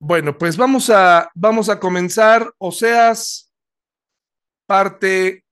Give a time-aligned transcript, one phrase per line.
[0.00, 3.52] Bueno, pues vamos a, vamos a comenzar Oseas,
[4.64, 5.44] parte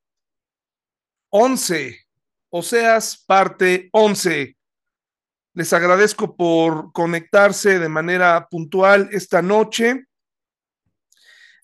[1.30, 1.98] 11.
[2.50, 4.56] Oseas, parte 11.
[5.52, 10.04] Les agradezco por conectarse de manera puntual esta noche.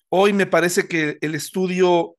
[0.09, 2.17] Hoy me parece que el estudio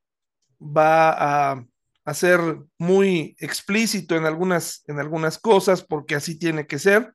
[0.58, 1.10] va
[1.52, 1.66] a,
[2.06, 2.40] a ser
[2.78, 7.14] muy explícito en algunas, en algunas cosas, porque así tiene que ser.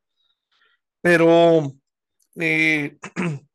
[1.01, 1.78] Pero
[2.39, 2.97] eh,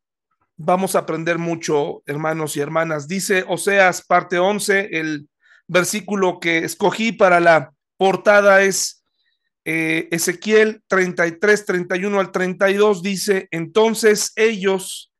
[0.57, 3.07] vamos a aprender mucho, hermanos y hermanas.
[3.07, 5.27] Dice Oseas, parte 11, el
[5.67, 9.03] versículo que escogí para la portada es
[9.65, 15.11] eh, Ezequiel 33, 31 al 32, dice, entonces ellos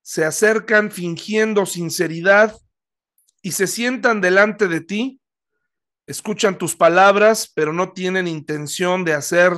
[0.00, 2.56] se acercan fingiendo sinceridad
[3.42, 5.20] y se sientan delante de ti,
[6.06, 9.52] escuchan tus palabras, pero no tienen intención de hacer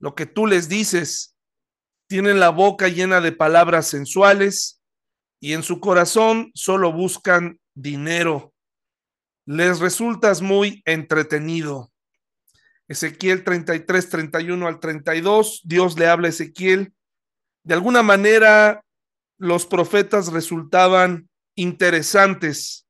[0.00, 1.37] lo que tú les dices
[2.08, 4.80] tienen la boca llena de palabras sensuales
[5.40, 8.54] y en su corazón solo buscan dinero.
[9.46, 11.92] Les resultas muy entretenido.
[12.88, 16.94] Ezequiel 33, 31 al 32, Dios le habla a Ezequiel.
[17.62, 18.82] De alguna manera,
[19.36, 22.86] los profetas resultaban interesantes.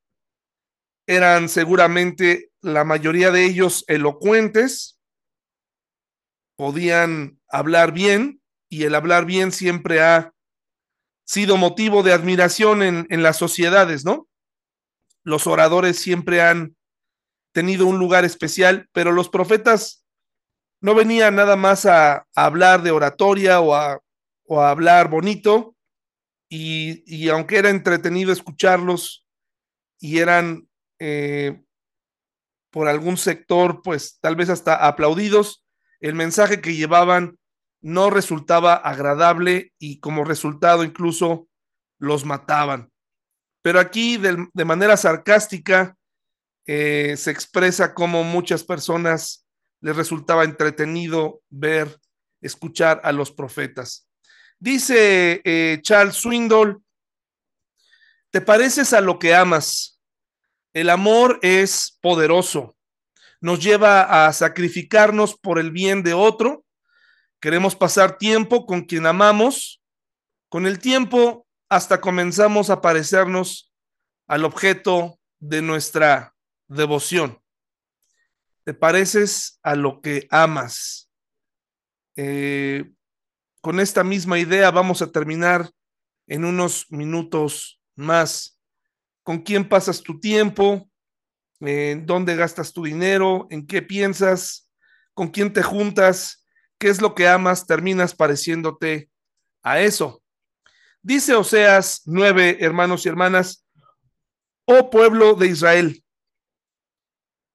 [1.05, 4.99] Eran seguramente la mayoría de ellos elocuentes,
[6.55, 8.38] podían hablar bien,
[8.69, 10.31] y el hablar bien siempre ha
[11.25, 14.27] sido motivo de admiración en, en las sociedades, ¿no?
[15.23, 16.75] Los oradores siempre han
[17.51, 20.05] tenido un lugar especial, pero los profetas
[20.81, 23.99] no venían nada más a, hablar de oratoria o a,
[24.45, 25.75] o hablar bonito,
[26.51, 29.23] y, y, aunque era entretenido escucharlos
[29.99, 31.61] y eran eh,
[32.71, 35.63] por algún sector, pues tal vez hasta aplaudidos,
[35.99, 37.38] el mensaje que llevaban
[37.81, 41.47] no resultaba agradable y como resultado incluso
[41.97, 42.91] los mataban.
[43.61, 45.95] Pero aquí de, manera sarcástica
[46.65, 49.45] eh, se expresa como muchas personas
[49.81, 51.99] les resultaba entretenido ver,
[52.41, 54.07] escuchar a los profetas.
[54.59, 56.83] Dice eh, Charles Swindoll,
[58.29, 60.01] te pareces a lo que amas.
[60.73, 62.75] El amor es poderoso.
[63.41, 66.65] Nos lleva a sacrificarnos por el bien de otro
[67.39, 69.81] Queremos pasar tiempo con quien amamos.
[70.49, 73.73] Con el tiempo hasta comenzamos a parecernos
[74.27, 76.35] al objeto de nuestra
[76.67, 77.41] devoción.
[78.65, 81.09] Te pareces a lo que amas.
[82.17, 82.91] Eh,
[83.61, 85.71] con esta misma idea vamos a terminar
[86.27, 88.59] en unos minutos más.
[89.23, 90.89] ¿Con quién pasas tu tiempo?
[91.61, 93.47] ¿En dónde gastas tu dinero?
[93.49, 94.69] ¿En qué piensas?
[95.13, 96.38] ¿Con quién te juntas?
[96.79, 99.09] Qué es lo que amas, terminas pareciéndote
[99.61, 100.23] a eso.
[101.01, 103.65] Dice Oseas 9, hermanos y hermanas,
[104.65, 106.03] oh pueblo de Israel,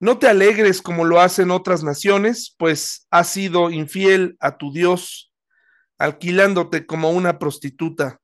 [0.01, 5.33] no te alegres como lo hacen otras naciones, pues has sido infiel a tu Dios,
[5.99, 8.21] alquilándote como una prostituta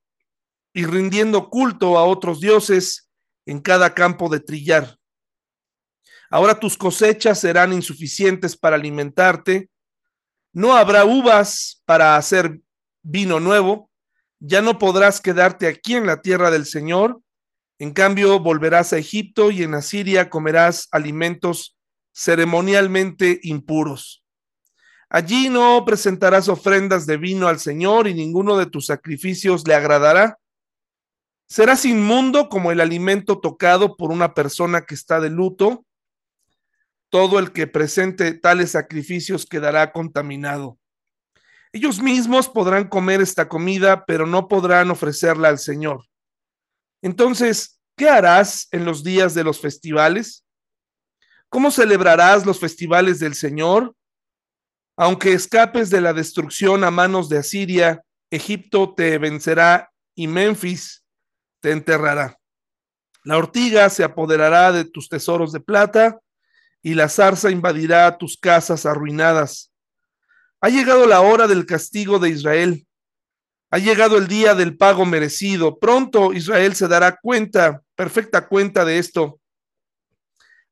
[0.75, 3.11] y rindiendo culto a otros dioses
[3.47, 4.99] en cada campo de trillar.
[6.29, 9.71] Ahora tus cosechas serán insuficientes para alimentarte
[10.53, 12.61] no habrá uvas para hacer
[13.03, 13.91] vino nuevo,
[14.41, 17.21] ya no podrás quedarte aquí en la tierra del Señor,
[17.79, 21.77] en cambio volverás a Egipto y en Asiria comerás alimentos
[22.13, 24.25] ceremonialmente impuros.
[25.09, 30.39] Allí no presentarás ofrendas de vino al Señor y ninguno de tus sacrificios le agradará.
[31.49, 35.85] Serás inmundo como el alimento tocado por una persona que está de luto
[37.11, 40.79] todo el que presente tales sacrificios quedará contaminado.
[41.73, 46.07] Ellos mismos podrán comer esta comida, pero no podrán ofrecerla al Señor.
[47.03, 50.45] Entonces, ¿qué harás en los días de los festivales?
[51.49, 53.95] ¿Cómo celebrarás los festivales del Señor?
[54.97, 61.05] Aunque escapes de la destrucción a manos de Asiria, Egipto te vencerá y Memphis
[61.61, 62.39] te enterrará.
[63.25, 66.21] La ortiga se apoderará de tus tesoros de plata
[66.83, 69.73] y la zarza invadirá tus casas arruinadas.
[70.61, 72.87] Ha llegado la hora del castigo de Israel.
[73.71, 75.79] Ha llegado el día del pago merecido.
[75.79, 79.41] Pronto Israel se dará cuenta, perfecta cuenta de esto.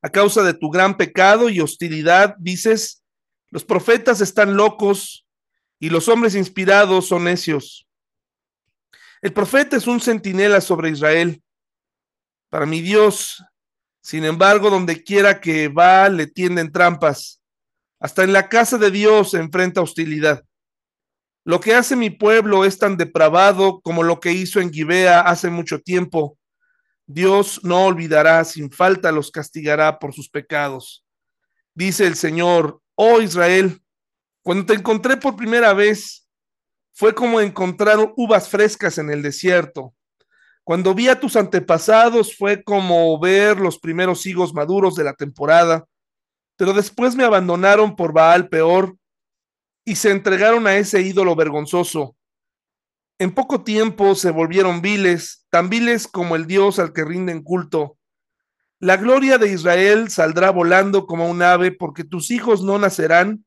[0.01, 3.03] A causa de tu gran pecado y hostilidad, dices,
[3.49, 5.25] los profetas están locos
[5.79, 7.87] y los hombres inspirados son necios.
[9.21, 11.41] El profeta es un centinela sobre Israel.
[12.49, 13.43] Para mi Dios,
[14.09, 17.43] sin embargo, donde quiera que va, le tienden trampas.
[17.99, 20.43] Hasta en la casa de Dios se enfrenta hostilidad.
[21.45, 25.51] Lo que hace mi pueblo es tan depravado como lo que hizo en Gibea hace
[25.51, 26.39] mucho tiempo.
[27.05, 31.05] Dios no olvidará, sin falta los castigará por sus pecados.
[31.75, 33.79] Dice el Señor, oh Israel,
[34.41, 36.27] cuando te encontré por primera vez,
[36.93, 39.93] fue como encontrar uvas frescas en el desierto.
[40.63, 45.85] Cuando vi a tus antepasados fue como ver los primeros higos maduros de la temporada,
[46.55, 48.95] pero después me abandonaron por Baal peor
[49.85, 52.15] y se entregaron a ese ídolo vergonzoso.
[53.17, 57.97] En poco tiempo se volvieron viles, tan viles como el Dios al que rinden culto.
[58.79, 63.43] La gloria de Israel saldrá volando como un ave, porque tus hijos no nacerán,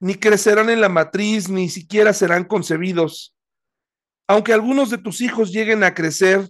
[0.00, 3.34] ni crecerán en la matriz, ni siquiera serán concebidos.
[4.26, 6.48] Aunque algunos de tus hijos lleguen a crecer,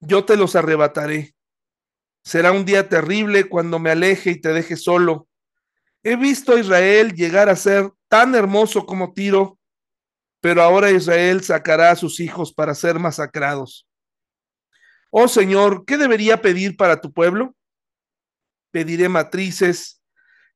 [0.00, 1.34] yo te los arrebataré.
[2.22, 5.28] Será un día terrible cuando me aleje y te deje solo.
[6.02, 9.58] He visto a Israel llegar a ser tan hermoso como Tiro,
[10.40, 13.88] pero ahora Israel sacará a sus hijos para ser masacrados.
[15.10, 17.56] Oh Señor, ¿qué debería pedir para tu pueblo?
[18.70, 20.02] Pediré matrices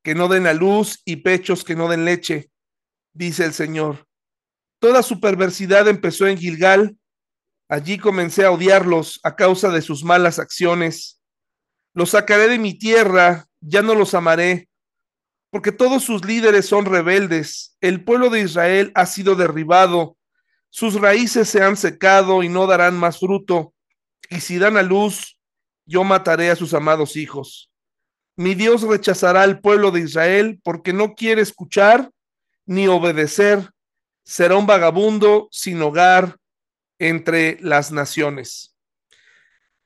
[0.02, 2.50] que no den a luz y pechos que no den leche,
[3.14, 4.06] dice el Señor.
[4.82, 6.96] Toda su perversidad empezó en Gilgal.
[7.68, 11.20] Allí comencé a odiarlos a causa de sus malas acciones.
[11.94, 14.68] Los sacaré de mi tierra, ya no los amaré,
[15.50, 17.76] porque todos sus líderes son rebeldes.
[17.80, 20.16] El pueblo de Israel ha sido derribado,
[20.68, 23.74] sus raíces se han secado y no darán más fruto.
[24.30, 25.38] Y si dan a luz,
[25.86, 27.70] yo mataré a sus amados hijos.
[28.34, 32.10] Mi Dios rechazará al pueblo de Israel porque no quiere escuchar
[32.66, 33.71] ni obedecer.
[34.24, 36.36] Será un vagabundo sin hogar
[36.98, 38.76] entre las naciones.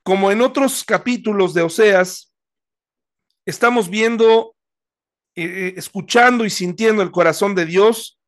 [0.03, 2.33] Como en otros capítulos de Oseas,
[3.45, 4.55] estamos viendo
[5.35, 8.19] eh, escuchando y sintiendo el corazón de Dios,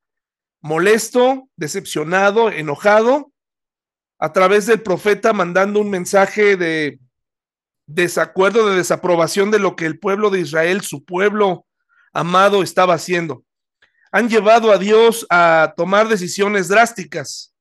[0.60, 3.32] molesto, decepcionado, enojado,
[4.18, 6.98] a través del profeta mandando un mensaje de
[7.86, 11.64] desacuerdo, de desaprobación de lo que el pueblo de Israel, su pueblo
[12.12, 13.44] amado, estaba haciendo.
[14.12, 17.54] Han llevado a Dios a tomar decisiones drásticas.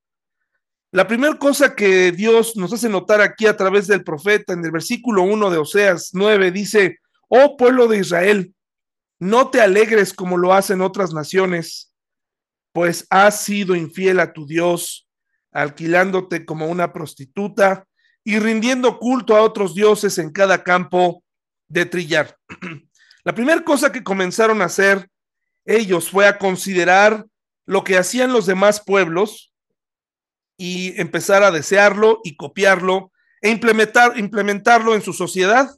[0.90, 4.70] La primera cosa que Dios nos hace notar aquí a través del profeta en el
[4.70, 6.98] versículo 1 de Oseas 9 dice,
[7.28, 8.54] oh pueblo de Israel,
[9.18, 11.92] no te alegres como lo hacen otras naciones,
[12.72, 15.08] pues has sido infiel a tu Dios,
[15.52, 17.86] alquilándote como una prostituta
[18.24, 21.22] y rindiendo culto a otros dioses en cada campo
[21.68, 22.36] de trillar.
[23.24, 25.08] La primera cosa que comenzaron a hacer
[25.68, 27.26] ellos fue a considerar
[27.66, 29.52] lo que hacían los demás pueblos
[30.56, 35.70] y empezar a desearlo y copiarlo e implementar, implementarlo en su sociedad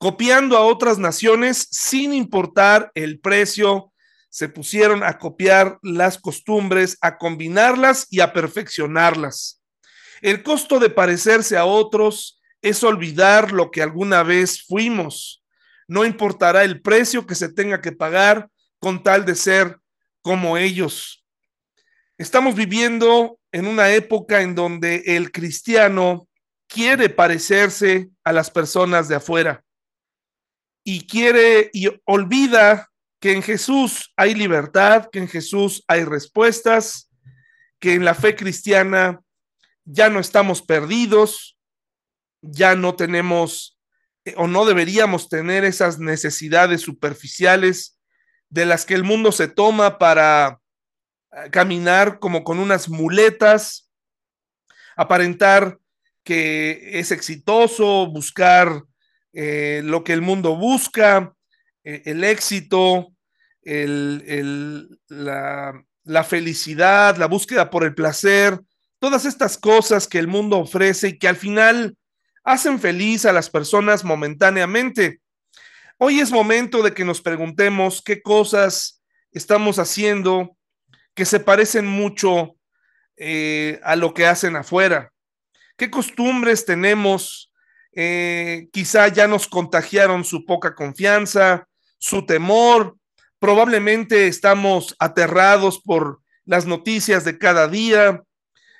[0.00, 3.92] copiando a otras naciones sin importar el precio,
[4.30, 9.60] se pusieron a copiar las costumbres, a combinarlas y a perfeccionarlas.
[10.22, 15.44] El costo de parecerse a otros es olvidar lo que alguna vez fuimos.
[15.86, 18.48] No importará el precio que se tenga que pagar
[18.80, 19.78] con tal de ser
[20.22, 21.24] como ellos.
[22.18, 26.28] Estamos viviendo en una época en donde el cristiano
[26.66, 29.64] quiere parecerse a las personas de afuera
[30.84, 32.90] y quiere y olvida
[33.20, 37.10] que en Jesús hay libertad, que en Jesús hay respuestas,
[37.78, 39.20] que en la fe cristiana
[39.84, 41.58] ya no estamos perdidos,
[42.40, 43.78] ya no tenemos
[44.24, 47.99] eh, o no deberíamos tener esas necesidades superficiales
[48.50, 50.60] de las que el mundo se toma para
[51.32, 53.90] eh, caminar como con unas muletas,
[54.96, 55.78] aparentar
[56.24, 58.82] que es exitoso, buscar
[59.32, 61.32] eh, lo que el mundo busca,
[61.84, 63.14] eh, el éxito,
[63.62, 68.58] la, la felicidad, la búsqueda por el placer,
[68.98, 71.96] todas estas cosas que el mundo ofrece y que al final
[72.42, 75.19] hacen feliz a las personas momentáneamente.
[76.02, 79.02] Hoy es momento de que nos preguntemos qué cosas
[79.32, 80.56] estamos haciendo
[81.14, 82.56] que se parecen mucho
[83.18, 85.12] eh, a lo que hacen afuera.
[85.76, 87.52] ¿Qué costumbres tenemos
[87.92, 92.96] eh, quizá ya nos contagiaron su poca confianza, su temor,
[93.38, 98.22] probablemente estamos aterrados por las noticias de cada día,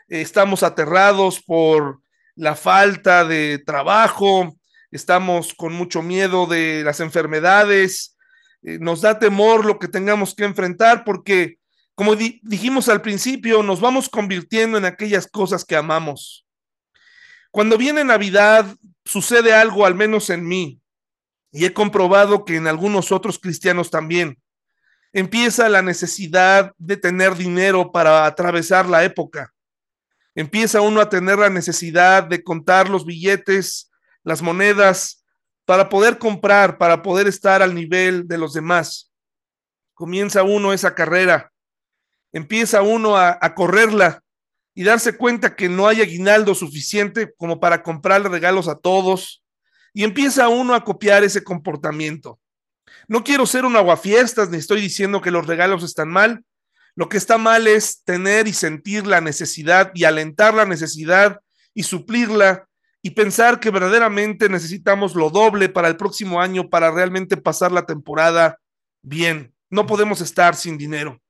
[0.09, 2.01] estamos aterrados por
[2.35, 4.57] la falta de trabajo,
[4.91, 8.17] estamos con mucho miedo de las enfermedades,
[8.63, 11.59] eh, nos da temor lo que tengamos que enfrentar porque,
[11.95, 16.47] como dijimos al principio, nos vamos convirtiendo en aquellas cosas que amamos.
[17.51, 18.67] Cuando viene Navidad,
[19.05, 20.81] sucede algo, al menos en mí,
[21.53, 24.39] y he comprobado que en algunos otros cristianos también.
[25.13, 29.53] empieza la necesidad de tener dinero para atravesar la época.
[30.37, 33.90] Empieza uno a tener la necesidad de contar los billetes,
[34.25, 35.25] las monedas,
[35.65, 39.13] para poder comprar, para poder estar al nivel de los demás.
[39.95, 41.53] Comienza uno esa carrera,
[42.33, 44.23] empieza uno a, correrla
[44.75, 49.45] y darse cuenta que no hay aguinaldo suficiente como para comprarle regalos a todos,
[49.93, 52.39] y empieza uno a copiar ese comportamiento.
[53.09, 56.45] No quiero ser un aguafiestas, ni estoy diciendo que los regalos están mal.
[56.95, 61.41] Lo que está mal es tener y sentir la necesidad y alentar la necesidad
[61.75, 62.69] y suplirla
[63.03, 67.87] y pensar que verdaderamente necesitamos lo doble para el próximo año para realmente pasar la
[67.87, 68.59] temporada
[69.03, 69.55] bien.
[69.71, 71.21] No podemos estar sin dinero.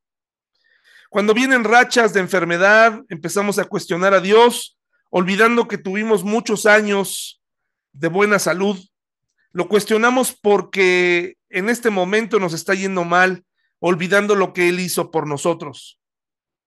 [1.10, 4.78] Cuando vienen rachas de enfermedad, empezamos a cuestionar a Dios,
[5.10, 7.40] olvidando que tuvimos muchos años
[7.92, 8.78] de buena salud.
[9.52, 13.44] Lo cuestionamos porque en este momento nos está yendo mal,
[13.80, 15.98] olvidando lo que Él hizo por nosotros.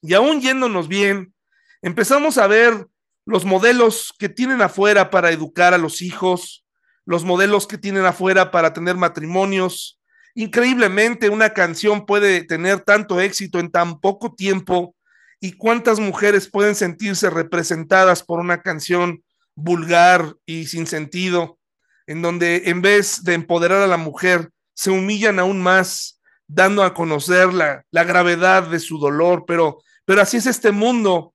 [0.02, 1.34] Y aún yéndonos bien,
[1.82, 2.88] empezamos a ver
[3.26, 6.66] los modelos que tienen afuera para educar a los hijos,
[7.06, 10.00] los modelos que tienen afuera para tener matrimonios,
[10.36, 14.96] Increíblemente, una canción puede tener tanto éxito en tan poco tiempo.
[15.40, 19.24] Y cuántas mujeres pueden sentirse representadas por una canción
[19.56, 21.60] vulgar y sin sentido,
[22.08, 26.94] en donde en vez de empoderar a la mujer, se humillan aún más, dando a
[26.94, 31.33] conocer la, la gravedad de su dolor, pero, pero así es este mundo.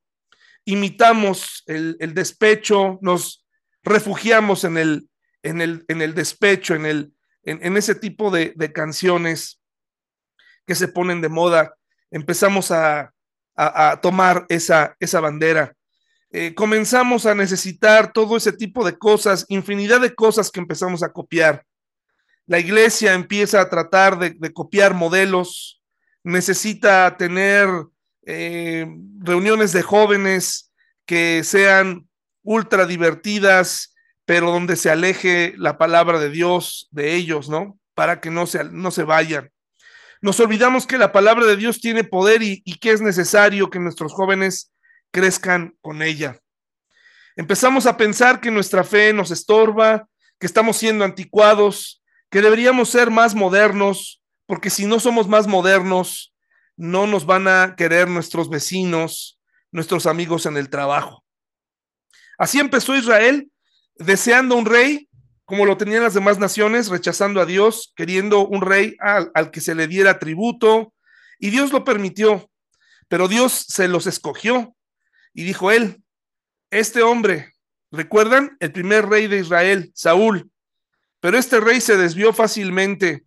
[0.69, 3.47] Imitamos el, despecho, nos
[3.83, 5.09] refugiamos en el,
[5.43, 9.63] en el, en el despecho, en el, en, ese tipo de, canciones
[10.67, 11.75] que se ponen de moda,
[12.11, 13.13] empezamos a,
[14.03, 15.75] tomar esa, esa bandera.
[16.31, 21.13] Eh, comenzamos a necesitar todo ese tipo de cosas, infinidad de cosas que empezamos a
[21.13, 21.65] copiar.
[22.47, 25.83] La iglesia empieza a tratar de, copiar modelos,
[26.25, 27.69] necesita tener
[28.31, 28.87] eh,
[29.21, 30.71] reuniones de jóvenes
[31.07, 32.07] que sean
[32.43, 33.95] ultra divertidas,
[34.27, 37.79] pero donde se aleje la palabra de Dios de ellos, ¿no?
[37.95, 39.51] Para que no se, no se vayan.
[40.21, 43.79] Nos olvidamos que la palabra de Dios tiene poder y, y que es necesario que
[43.79, 44.73] nuestros jóvenes
[45.11, 46.39] crezcan con ella.
[47.35, 50.07] Empezamos a pensar que nuestra fe nos estorba,
[50.39, 56.35] que estamos siendo anticuados, que deberíamos ser más modernos, porque si no somos más modernos,
[56.79, 59.39] no nos van a querer nuestros vecinos,
[59.73, 61.25] nuestros amigos en el trabajo.
[62.39, 63.51] Así empezó Israel
[63.97, 65.09] deseando un rey,
[65.45, 69.75] como lo tenían las demás naciones, rechazando a Dios, queriendo un rey al, que se
[69.75, 70.95] le diera tributo,
[71.41, 72.49] y Dios lo permitió,
[73.09, 74.77] pero Dios se los escogió
[75.35, 76.03] y dijo él,
[76.71, 77.55] este hombre,
[77.91, 80.49] recuerdan el primer rey de Israel, Saúl,
[81.19, 83.25] pero este rey se desvió fácilmente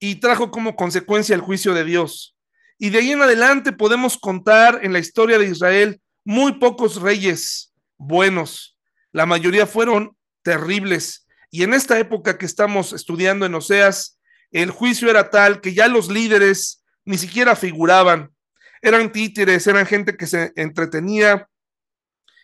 [0.00, 2.35] y trajo como consecuencia el juicio de Dios.
[2.78, 7.72] Y de ahí en adelante podemos contar en la historia de Israel muy pocos reyes
[7.96, 8.76] buenos.
[9.12, 11.26] La mayoría fueron terribles.
[11.50, 14.18] Y en esta época que estamos estudiando en Oseas,
[14.50, 18.32] el juicio era tal que ya los líderes ni siquiera figuraban.
[18.82, 21.48] Eran títeres, eran gente que se entretenía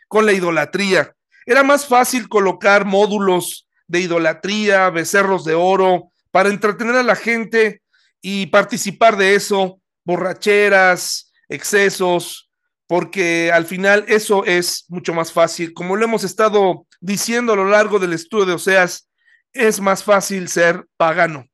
[0.08, 1.14] con la idolatría.
[1.44, 7.82] Era más fácil colocar módulos de idolatría, becerros de oro, para entretener a la gente
[8.22, 12.50] y participar de eso, borracheras, excesos,
[12.86, 15.72] porque al final eso es mucho más fácil.
[15.72, 19.08] Como lo hemos estado diciendo a lo largo del estudio de Oseas,
[19.52, 21.46] es más fácil ser pagano.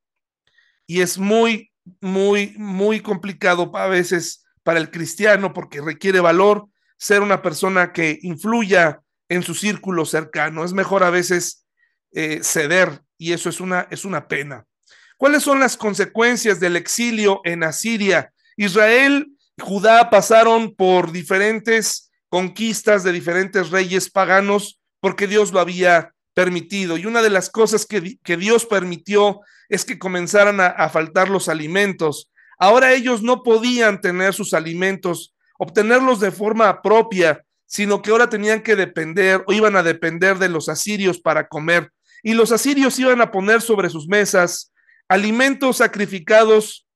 [0.87, 7.23] Y es muy, muy, muy complicado a veces para el cristiano porque requiere valor ser
[7.23, 10.64] una persona que influya en su círculo cercano.
[10.64, 11.67] Es mejor a veces
[12.12, 14.64] eh, ceder y eso es una, es una pena.
[15.17, 18.33] ¿Cuáles son las consecuencias del exilio en Asiria?
[18.59, 19.29] Israel
[19.61, 26.97] Judá pasaron por diferentes conquistas de diferentes reyes paganos porque Dios lo había permitido.
[26.97, 32.31] Y una de las cosas que, Dios permitió es que comenzaran a faltar los alimentos.
[32.59, 38.62] Ahora ellos no podían tener sus alimentos, obtenerlos de forma propia, sino que ahora tenían
[38.62, 41.93] que depender o iban a depender de los asirios para comer.
[42.25, 44.73] Y los asirios iban a poner sobre sus mesas
[45.09, 46.88] alimentos sacrificados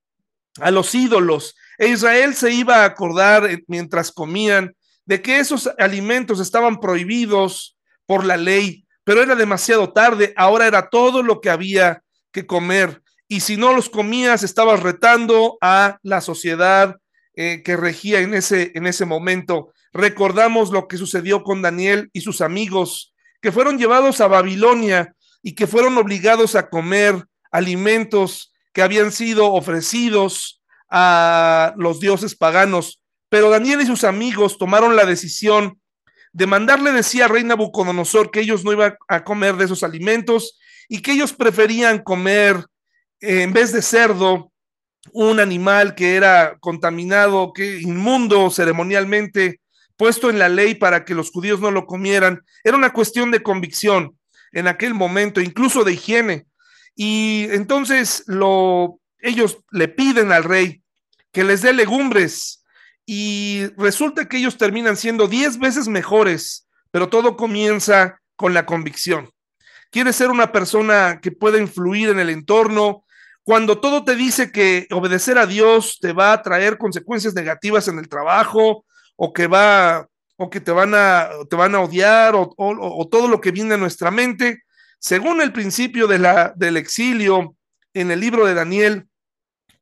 [0.61, 5.69] a los ídolos e Israel se iba a acordar eh, mientras comían de que esos
[5.79, 11.51] alimentos estaban prohibidos por la ley, pero era demasiado tarde, ahora era todo lo que
[11.51, 13.03] había que comer.
[13.27, 16.99] Y si no los comías, estabas retando a la sociedad
[17.35, 19.73] eh, que regía en ese, en ese momento.
[19.93, 25.55] Recordamos lo que sucedió con Daniel y sus amigos, que fueron llevados a Babilonia y
[25.55, 33.01] que fueron obligados a comer alimentos que habían sido ofrecidos a los dioses paganos.
[33.29, 35.81] Pero Daniel y sus amigos tomaron la decisión
[36.33, 40.59] de mandarle decía a rey Nabucodonosor que ellos no iban a comer de esos alimentos
[40.89, 42.67] y que ellos preferían comer
[43.21, 44.51] eh, en vez de cerdo
[45.13, 49.61] un animal que era contaminado, que inmundo ceremonialmente,
[49.97, 52.43] puesto en la ley para que los judíos no lo comieran.
[52.65, 54.17] Era una cuestión de convicción
[54.53, 56.47] en aquel momento, incluso de higiene.
[56.95, 60.83] Y entonces lo, ellos le piden al rey
[61.33, 62.65] que les dé legumbres
[63.07, 69.31] y resulta que ellos terminan siendo diez veces mejores, pero todo comienza con la convicción.
[69.91, 73.05] Quieres ser una persona que pueda influir en el entorno,
[73.45, 77.99] cuando todo te dice que obedecer a Dios te va a traer consecuencias negativas en
[77.99, 78.85] el trabajo
[79.17, 80.07] o que va
[80.37, 83.75] o que te van a te van a odiar o, o todo lo que viene
[83.75, 84.63] a nuestra mente,
[85.03, 87.57] según el principio del exilio
[87.93, 89.09] en el libro de Daniel,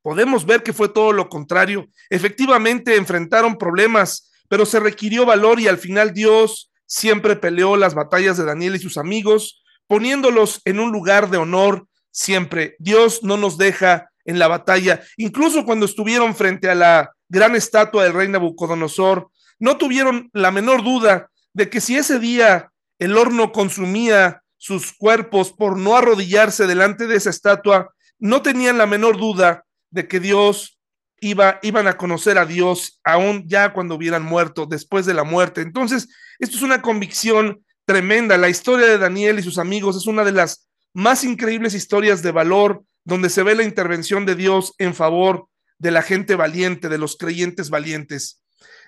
[0.01, 1.89] podemos ver que fue todo lo contrario.
[2.09, 8.39] Efectivamente enfrentaron problemas, pero se requirió valor y al final Dios siempre peleó las batallas
[8.39, 12.77] de Daniel y sus amigos, poniéndolos en un lugar de honor siempre.
[12.79, 15.03] Dios no nos deja en la batalla.
[15.19, 20.83] Incluso cuando estuvieron frente a la gran estatua del rey Nabucodonosor, no tuvieron la menor
[20.83, 27.07] duda de que si ese día el horno consumía sus cuerpos por no arrodillarse delante
[27.07, 30.79] de esa estatua, no tenían la menor duda de que Dios
[31.19, 35.63] iba, iban a conocer a Dios aún ya cuando hubieran muerto, después de la muerte.
[35.63, 38.37] Entonces, esto es una convicción tremenda.
[38.37, 42.31] La historia de Daniel y sus amigos es una de las más increíbles historias de
[42.31, 45.47] valor donde se ve la intervención de Dios en favor
[45.79, 48.40] de la gente valiente, de los creyentes valientes.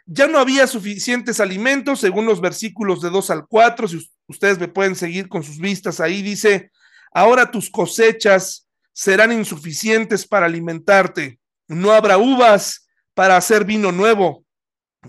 [0.06, 4.68] Ya no había suficientes alimentos, según los versículos de 2 al 4, si ustedes me
[4.68, 6.70] pueden seguir con sus vistas ahí, dice,
[7.12, 14.44] ahora tus cosechas serán insuficientes para alimentarte, no habrá uvas para hacer vino nuevo,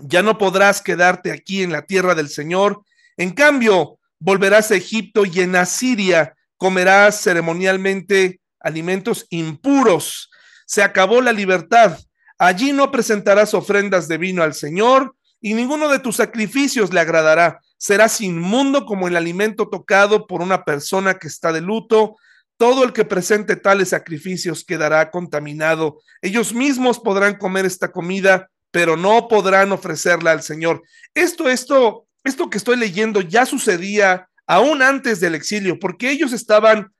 [0.00, 2.82] ya no podrás quedarte aquí en la tierra del Señor,
[3.16, 10.30] en cambio, volverás a Egipto y en Asiria comerás ceremonialmente alimentos impuros.
[10.66, 11.98] Se acabó la libertad.
[12.38, 17.60] Allí no presentarás ofrendas de vino al Señor y ninguno de tus sacrificios le agradará.
[17.76, 22.16] Serás inmundo como el alimento tocado por una persona que está de luto.
[22.56, 26.00] Todo el que presente tales sacrificios quedará contaminado.
[26.22, 30.82] Ellos mismos podrán comer esta comida, pero no podrán ofrecerla al Señor.
[31.14, 36.92] Esto, esto, esto que estoy leyendo ya sucedía aún antes del exilio, porque ellos estaban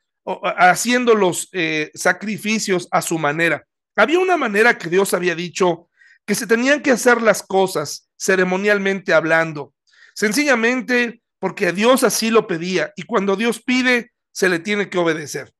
[0.56, 3.64] haciendo los eh, sacrificios a su manera.
[3.96, 5.88] Había una manera que Dios había dicho
[6.26, 9.74] que se tenían que hacer las cosas ceremonialmente hablando,
[10.14, 15.52] sencillamente porque Dios así lo pedía y cuando Dios pide, se le tiene que obedecer.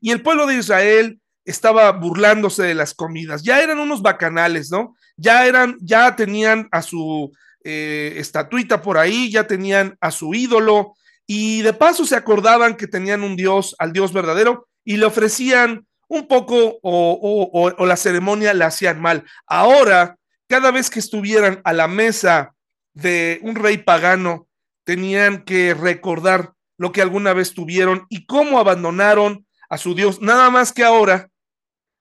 [0.00, 3.42] Y el pueblo de Israel estaba burlándose de las comidas.
[3.42, 4.96] Ya eran unos bacanales, ¿no?
[5.16, 7.32] Ya eran, ya tenían a su
[7.64, 10.94] eh, estatuita por ahí, ya tenían a su ídolo
[11.26, 15.86] y de paso se acordaban que tenían un Dios, al Dios verdadero, y le ofrecían
[16.08, 19.24] un poco o, la ceremonia la hacían mal.
[19.46, 20.18] Ahora,
[20.48, 22.54] cada vez que estuvieran a la mesa
[22.94, 24.48] de un rey pagano,
[24.84, 30.20] tenían que recordar lo que alguna vez tuvieron y cómo abandonaron a su Dios.
[30.22, 31.30] Nada más que ahora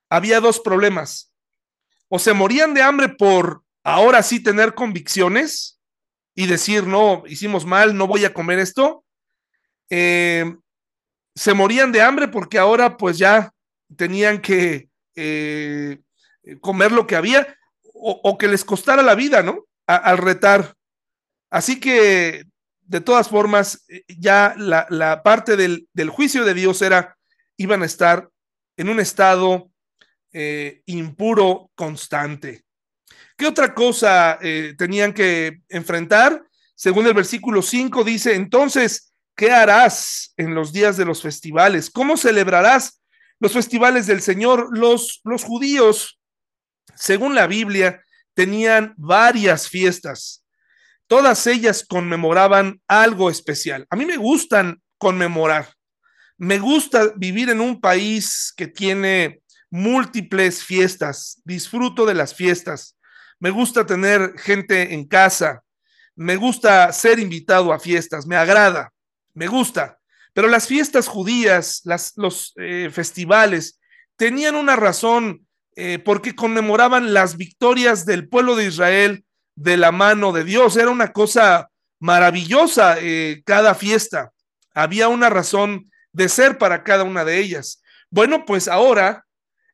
[0.10, 1.34] había dos problemas.
[2.08, 5.82] O se morían de hambre por ahora sí tener convicciones
[6.34, 9.04] y decir, no, hicimos mal, no voy a comer esto,
[9.90, 10.56] eh,
[11.36, 13.52] se morían de hambre porque ahora pues ya
[13.96, 16.00] tenían que eh,
[16.62, 17.56] comer lo que había
[17.94, 19.66] o, que les costara la vida, ¿no?
[19.88, 20.76] al retar.
[21.50, 22.44] Así que,
[22.82, 27.18] de todas formas, eh, ya la, parte del, juicio de Dios era,
[27.58, 28.30] iban a estar
[28.76, 29.72] en un estado
[30.86, 32.68] impuro constante.
[33.38, 36.44] ¿Qué otra cosa eh, tenían que enfrentar?
[36.74, 41.92] Según el versículo 5 dice, entonces, ¿qué harás en los días de los festivales?
[41.92, 43.00] ¿Cómo celebrarás
[43.40, 44.70] los festivales del Señor?
[44.78, 46.20] Los, los judíos,
[46.96, 48.02] según la Biblia,
[48.34, 50.44] tenían varias fiestas.
[51.08, 53.86] Todas ellas conmemoraban algo especial.
[53.90, 55.70] A mí me gustan conmemorar.
[56.38, 61.42] Me gusta vivir en un país que tiene múltiples fiestas.
[61.46, 62.98] Disfruto de las fiestas
[63.40, 65.64] me gusta tener gente en casa,
[66.16, 68.92] me gusta ser invitado a fiestas, me agrada,
[69.34, 69.97] me gusta.
[70.38, 71.82] Pero las fiestas judías,
[72.16, 73.80] los eh, festivales,
[74.18, 80.34] tenían una razón eh, porque conmemoraban las victorias del pueblo de Israel de la mano
[80.34, 80.78] de Dios.
[80.78, 84.32] Era una cosa maravillosa eh, cada fiesta.
[84.76, 87.82] Había una razón de ser para cada una de ellas.
[88.12, 89.26] Bueno, pues ahora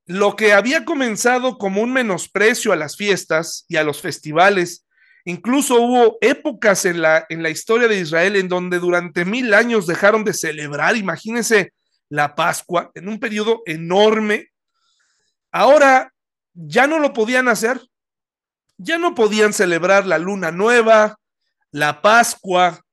[0.06, 4.86] lo que había comenzado como un menosprecio a las fiestas y a los festivales,
[5.26, 9.88] incluso hubo épocas en la, en la historia de Israel en donde durante mil años
[9.88, 11.74] dejaron de celebrar, imagínense
[12.10, 14.50] la Pascua, en un periodo enorme.
[15.52, 16.14] Ahora
[16.54, 17.82] ya no lo podían hacer,
[18.78, 21.18] ya no podían celebrar la luna nueva,
[21.72, 22.84] la Pascua,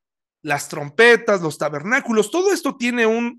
[0.42, 3.36] las trompetas, los tabernáculos, todo esto tiene un,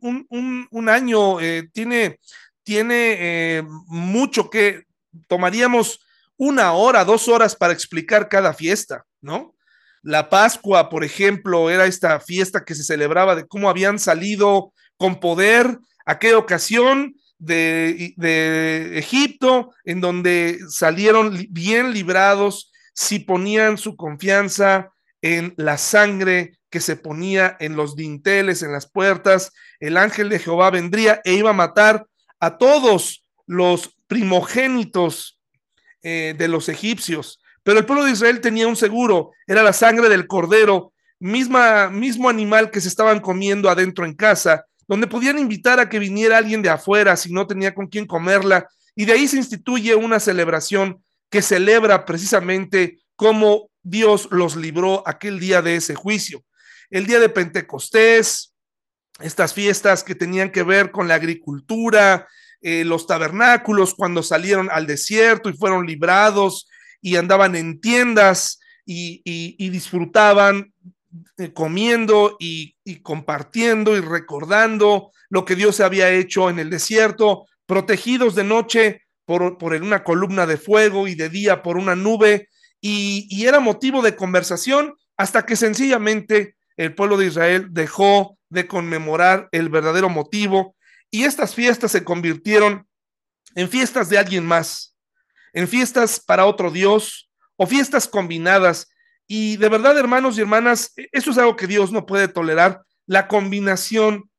[0.70, 2.20] un, año, eh, tiene,
[2.64, 4.84] tiene eh, mucho que
[5.28, 6.00] tomaríamos
[6.42, 9.56] una hora, dos horas para explicar cada fiesta, ¿no?
[10.02, 15.20] La Pascua, por ejemplo, era esta fiesta que se celebraba de cómo habían salido con
[15.20, 23.96] poder, a qué ocasión de, de Egipto, en donde salieron bien librados si ponían su
[23.96, 24.90] confianza
[25.22, 30.40] en la sangre que se ponía en los dinteles, en las puertas, el ángel de
[30.40, 32.08] Jehová vendría e iba a matar
[32.40, 35.38] a todos los primogénitos
[36.04, 37.42] eh, de los egipcios.
[37.64, 42.30] Pero el pueblo de Israel tenía un seguro, era la sangre del cordero, misma, mismo
[42.30, 46.62] animal que se estaban comiendo adentro en casa, donde podían invitar a que viniera alguien
[46.62, 48.68] de afuera si no tenía con quién comerla.
[48.96, 55.40] Y de ahí se instituye una celebración que celebra precisamente cómo Dios los libró aquel
[55.40, 56.44] día de ese juicio.
[56.90, 58.54] El día de Pentecostés,
[59.20, 62.28] estas fiestas que tenían que ver con la agricultura,
[62.62, 66.68] eh, los tabernáculos cuando salieron al desierto y fueron librados
[67.02, 70.74] y andaban en tiendas y, disfrutaban
[71.38, 78.36] eh, comiendo y, compartiendo y recordando lo que Dios había hecho en el desierto, protegidos
[78.36, 82.50] de noche por, por una columna de fuego y de día por una nube.
[82.80, 89.48] Y, era motivo de conversación hasta que sencillamente el pueblo de Israel dejó de conmemorar
[89.52, 90.76] el verdadero motivo
[91.12, 92.88] y estas fiestas se convirtieron
[93.56, 94.96] en fiestas de alguien más,
[95.54, 98.90] en fiestas para otro Dios o fiestas combinadas.
[99.28, 102.82] Y de verdad, hermanos y hermanas, e, eso es algo que Dios no puede tolerar,
[103.06, 104.30] la combinación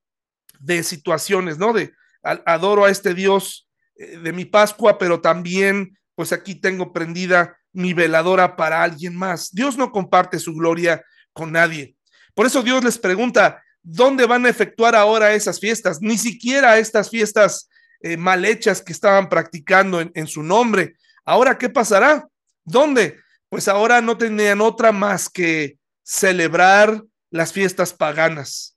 [0.58, 1.72] de situaciones, ¿no?
[1.72, 7.58] De adoro a este Dios eh, de mi Pascua, pero también, pues aquí tengo prendida
[7.72, 9.52] mi veladora para alguien más.
[9.52, 11.96] Dios no comparte su gloria con nadie.
[12.34, 16.00] Por eso Dios les pregunta, ¿dónde van a efectuar ahora esas fiestas?
[16.00, 17.68] Ni siquiera estas fiestas
[18.00, 20.96] eh, mal hechas que estaban practicando en, su nombre.
[21.24, 22.26] Ahora, ¿qué pasará?
[22.64, 23.18] ¿Dónde?
[23.48, 28.76] Pues ahora no tenían otra más que celebrar las fiestas paganas.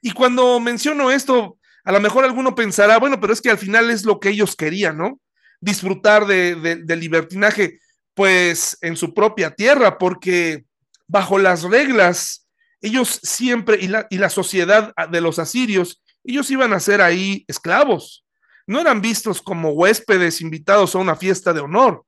[0.00, 3.90] Y cuando menciono esto, a lo mejor alguno pensará, bueno, pero es que al final
[3.90, 5.20] es lo que ellos querían, ¿no?
[5.60, 7.78] Disfrutar de, de libertinaje
[8.14, 10.64] pues en su propia tierra, porque
[11.06, 12.41] bajo las reglas,
[12.82, 17.44] ellos siempre, y la, y la sociedad de los asirios, ellos iban a ser ahí
[17.48, 18.24] esclavos,
[18.66, 22.04] no eran vistos como huéspedes invitados a una fiesta de honor.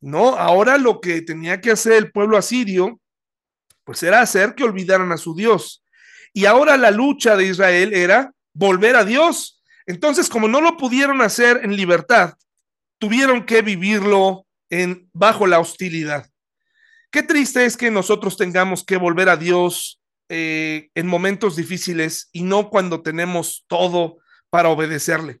[0.00, 3.00] No, ahora lo que tenía que hacer el pueblo asirio,
[3.84, 5.84] pues era hacer que olvidaran a su Dios.
[6.32, 9.62] Y ahora la lucha de Israel era volver a Dios.
[9.86, 12.34] Entonces, como no lo pudieron hacer en libertad,
[12.98, 16.29] tuvieron que vivirlo en, bajo la hostilidad.
[17.10, 22.44] Qué triste es que nosotros tengamos que volver a Dios eh, en momentos difíciles y
[22.44, 24.18] no cuando tenemos todo
[24.48, 25.40] para obedecerle.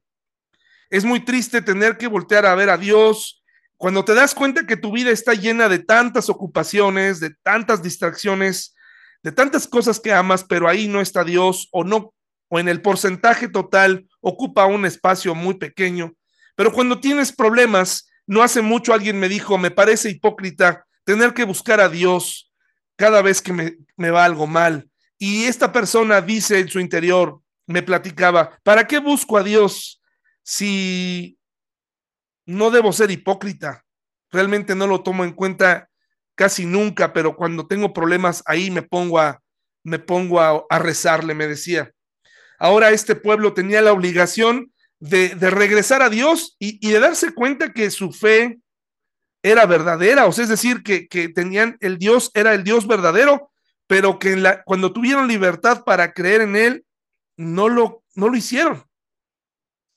[0.90, 3.44] Es muy triste tener que voltear a ver a Dios
[3.76, 8.74] cuando te das cuenta que tu vida está llena de tantas ocupaciones, de tantas distracciones,
[9.22, 12.12] de tantas cosas que amas, pero ahí no está Dios o no,
[12.48, 16.14] o en el porcentaje total ocupa un espacio muy pequeño.
[16.56, 21.44] Pero cuando tienes problemas, no hace mucho alguien me dijo, me parece hipócrita tener que
[21.44, 22.52] buscar a Dios
[22.96, 24.90] cada vez que me, va algo mal.
[25.18, 30.02] Y esta persona dice en su interior, me platicaba, ¿para qué busco a Dios
[30.42, 31.38] si
[32.46, 33.84] no debo ser hipócrita?
[34.30, 35.88] Realmente no lo tomo en cuenta
[36.34, 39.42] casi nunca, pero cuando tengo problemas ahí me pongo a,
[39.82, 41.92] me pongo a, rezarle, me decía.
[42.58, 47.90] Ahora este pueblo tenía la obligación de, regresar a Dios y, de darse cuenta que
[47.90, 48.58] su fe
[49.42, 53.50] era verdadera, o sea, es decir, que, tenían el Dios, era el Dios verdadero,
[53.86, 56.84] pero que la, cuando tuvieron libertad para creer en Él,
[57.36, 58.84] no lo, no lo hicieron.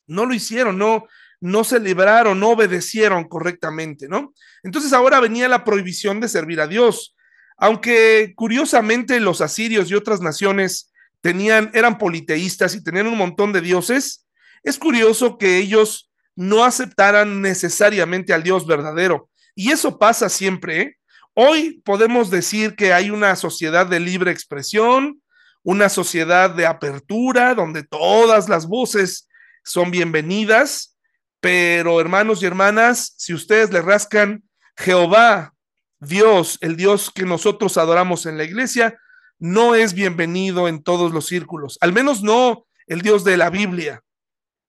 [0.08, 1.08] No lo hicieron, no,
[1.42, 4.34] no celebraron, no obedecieron correctamente, ¿no?
[4.64, 7.16] Entonces ahora venía la prohibición de servir a Dios.
[7.58, 13.62] Aunque curiosamente los asirios y otras naciones tenían, eran politeístas y tenían un montón de
[13.62, 14.26] dioses,
[14.64, 19.30] es curioso que ellos no aceptaran necesariamente al Dios verdadero.
[19.56, 20.82] Y eso pasa siempre.
[20.82, 20.98] ¿eh?
[21.34, 25.22] Hoy podemos decir que hay una sociedad de libre expresión,
[25.64, 29.28] una sociedad de apertura, donde todas las voces
[29.64, 30.98] son bienvenidas,
[31.40, 34.44] Pero hermanos y hermanas, si ustedes le rascan
[34.78, 35.54] Jehová,
[36.00, 38.98] Dios, el Dios que nosotros adoramos en la iglesia,
[39.40, 44.02] no es bienvenido en todos los círculos, al menos no el Dios de la Biblia.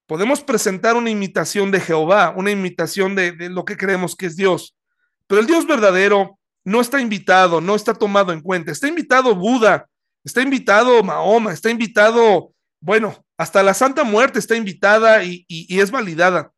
[0.06, 4.76] Podemos presentar una imitación de Jehová, una imitación de, lo que creemos que es Dios,
[5.26, 8.72] pero el Dios verdadero no está invitado, no está tomado en cuenta.
[8.72, 9.88] Está invitado Buda,
[10.22, 15.90] está invitado Mahoma, está invitado, bueno, hasta la Santa Muerte está invitada y, y es
[15.90, 16.52] validada.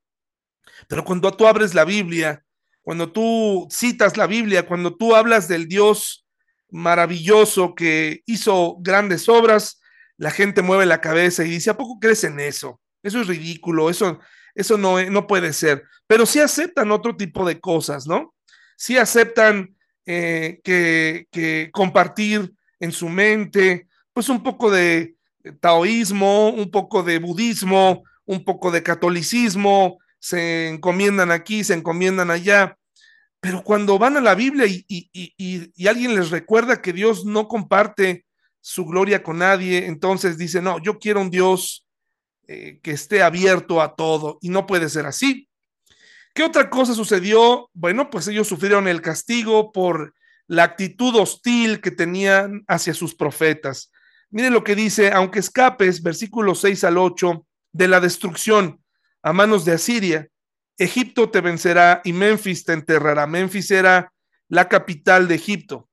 [0.89, 2.45] Pero cuando tú abres la Biblia,
[2.83, 6.27] cuando tú citas la Biblia, cuando tú hablas del Dios
[6.71, 9.81] maravilloso que hizo grandes obras,
[10.17, 12.81] la gente mueve la cabeza y dice, ¿a poco crees en eso?
[13.03, 14.19] Eso es ridículo, eso,
[14.55, 15.85] eso no, no puede ser.
[16.07, 18.35] Pero sí aceptan otro tipo de cosas, ¿no?
[18.77, 25.17] Sí aceptan eh, que, que compartir en su mente, pues un poco de
[25.61, 32.77] taoísmo, un poco de budismo, un poco de catolicismo, se encomiendan aquí, se encomiendan allá,
[33.41, 37.25] pero cuando van a la Biblia y, y, y, y, alguien les recuerda que Dios
[37.25, 38.25] no comparte
[38.61, 41.86] su gloria con nadie, entonces dice, no, yo quiero un Dios
[42.49, 45.49] eh, que esté abierto a todo y no puede ser así.
[46.35, 47.71] ¿Qué otra cosa sucedió?
[47.73, 50.15] Bueno, pues ellos sufrieron el castigo por
[50.47, 53.91] la actitud hostil que tenían hacia sus profetas.
[54.31, 58.81] Miren lo que dice, aunque escapes, versículos 6 al 8, de la destrucción
[59.23, 60.29] a manos de Asiria,
[60.79, 63.27] Egipto te vencerá y Memphis te enterrará.
[63.27, 64.13] Memphis era
[64.49, 65.89] la capital de Egipto.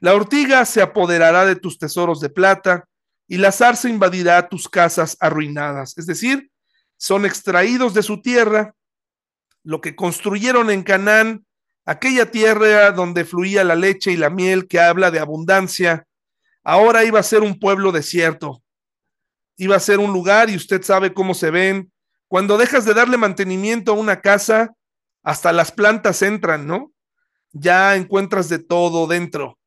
[0.00, 2.87] La ortiga se apoderará de tus tesoros de plata
[3.28, 5.96] y la zarza invadirá tus casas arruinadas.
[5.98, 6.50] Es decir,
[6.96, 8.74] son extraídos de su tierra,
[9.62, 11.46] lo que construyeron en Canaán,
[11.84, 16.06] aquella tierra donde fluía la leche y la miel que habla de abundancia,
[16.64, 18.62] ahora iba a ser un pueblo desierto.
[19.56, 21.92] Iba a ser un lugar y usted sabe cómo se ven.
[22.28, 24.74] Cuando dejas de darle mantenimiento a una casa,
[25.22, 26.92] hasta las plantas entran, ¿no?
[27.52, 29.58] Ya encuentras de todo dentro.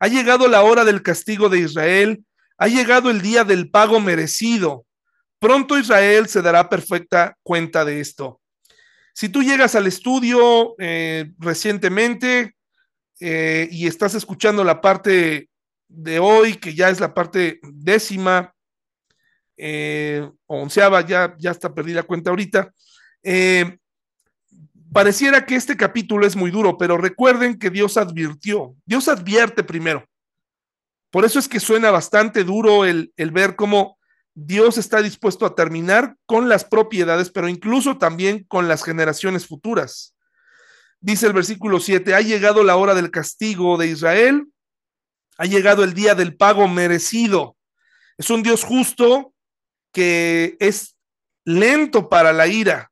[0.00, 2.24] Ha llegado la hora del castigo de Israel,
[2.56, 4.86] ha llegado el día del pago merecido.
[5.38, 8.40] Pronto Israel se dará perfecta cuenta de esto.
[9.12, 12.56] Si tú llegas al estudio eh, recientemente
[13.20, 15.48] eh, y estás escuchando la parte
[15.88, 18.52] de hoy, que ya es la parte décima,
[19.56, 22.72] eh, onceava, ya, ya está perdida cuenta ahorita,
[24.92, 30.04] pareciera que este capítulo es muy duro, pero recuerden que Dios advirtió, Dios advierte primero.
[31.14, 34.00] Por eso es que suena bastante duro el, el ver cómo
[34.34, 40.16] Dios está dispuesto a terminar con las propiedades, pero incluso también con las generaciones futuras.
[40.98, 44.48] Dice el versículo 7, ha llegado la hora del castigo de Israel,
[45.38, 47.56] ha llegado el día del pago merecido.
[48.18, 49.32] Es un Dios justo
[49.92, 50.96] que es
[51.44, 52.90] lento para la ira,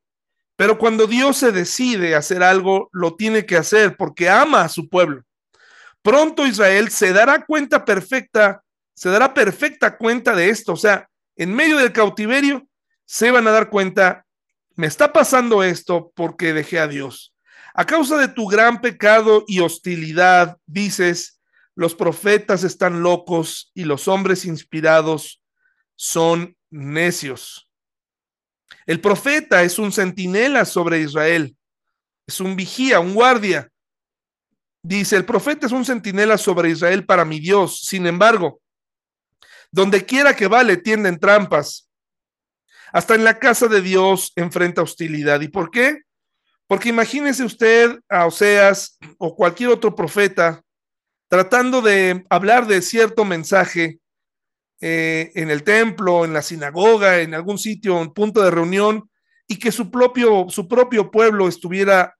[0.54, 4.88] pero cuando Dios se decide hacer algo, lo tiene que hacer porque ama a su
[4.88, 5.24] pueblo.
[6.02, 8.62] Pronto Israel se dará cuenta perfecta,
[8.94, 12.66] se dará perfecta cuenta de esto, o sea, en medio del cautiverio,
[13.06, 14.26] se van a dar cuenta,
[14.74, 17.34] me está pasando esto porque dejé a Dios.
[17.74, 21.40] A causa de tu gran pecado y hostilidad, dices,
[21.74, 25.42] los profetas están locos y los hombres inspirados
[25.94, 27.70] son necios.
[28.84, 31.56] El profeta es un centinela sobre Israel,
[32.26, 33.71] es un vigía, un guardia.
[34.82, 37.80] Dice, el profeta es un centinela sobre Israel para mi Dios.
[37.84, 38.60] Sin embargo,
[39.70, 41.88] donde quiera que va, le tienden trampas.
[42.92, 45.40] Hasta en la casa de Dios enfrenta hostilidad.
[45.40, 46.02] ¿Y por qué?
[46.66, 50.62] Porque imagínese usted a Oseas o cualquier otro profeta
[51.28, 54.00] tratando de hablar de cierto mensaje
[54.82, 59.08] eh, en el templo, en la sinagoga, en algún sitio, un punto de reunión,
[59.46, 62.14] y que su propio, su propio pueblo estuviera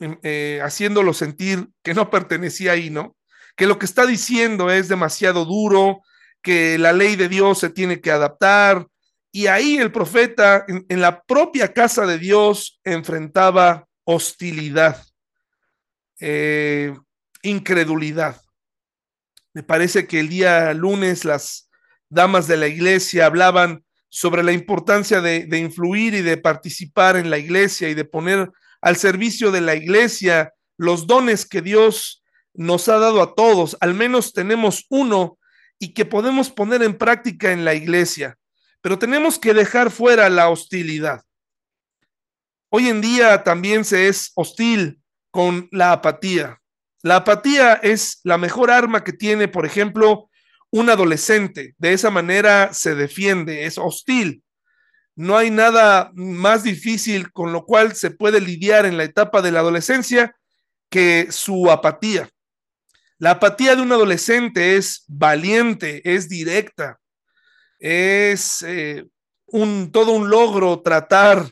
[0.00, 3.16] eh, haciéndolo sentir que no pertenecía ahí, ¿no?
[3.56, 6.02] Que lo que está diciendo es demasiado duro,
[6.42, 8.86] que la ley de Dios se tiene que adaptar.
[9.32, 15.04] Y ahí el profeta en, la propia casa de Dios enfrentaba hostilidad,
[16.20, 16.96] eh,
[17.42, 18.40] incredulidad.
[19.52, 21.68] Me parece que el día lunes las
[22.08, 27.38] damas de la iglesia hablaban sobre la importancia de, influir y de participar en la
[27.38, 28.50] iglesia y de poner
[28.80, 32.22] al servicio de la iglesia los dones que Dios
[32.54, 33.76] nos ha dado a todos.
[33.80, 35.38] Al menos tenemos uno
[35.78, 38.36] y que podemos poner en práctica en la iglesia,
[38.80, 41.22] pero tenemos que dejar fuera la hostilidad.
[42.70, 46.60] Hoy en día también se es hostil con la apatía.
[47.02, 50.28] La apatía es la mejor arma que tiene, por ejemplo,
[50.70, 51.74] un adolescente.
[51.78, 54.42] De esa manera se defiende, es hostil.
[55.18, 59.50] No hay nada más difícil con lo cual se puede lidiar en la etapa de
[59.50, 60.36] la adolescencia
[60.88, 62.30] que su apatía.
[63.18, 67.00] La apatía de un adolescente es valiente, es directa,
[67.80, 69.08] es eh,
[69.46, 71.50] un, todo un logro tratar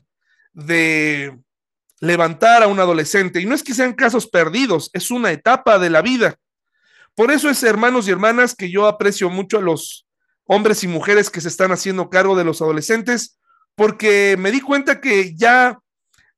[0.53, 1.37] de
[1.99, 3.41] levantar a un adolescente.
[3.41, 6.37] Y no es que sean casos perdidos, es una etapa de la vida.
[7.17, 10.07] Por eso es, hermanos y hermanas, que yo aprecio mucho a los
[10.45, 13.41] hombres y mujeres que se están haciendo cargo de los adolescentes,
[13.77, 15.79] porque me di cuenta que ya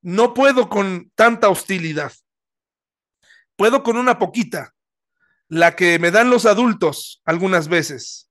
[0.01, 2.11] no puedo con tanta hostilidad.
[3.55, 4.75] Puedo con una poquita,
[5.47, 8.29] la que me dan los adultos algunas veces.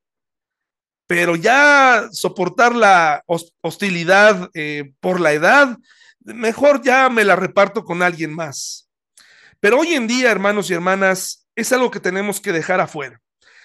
[1.07, 3.25] Pero ya soportar la
[3.62, 5.77] hostilidad eh, por la edad,
[6.21, 8.90] mejor ya me la reparto con alguien más.
[9.59, 13.21] Pero hoy en día, hermanos y hermanas, es algo que tenemos que dejar afuera.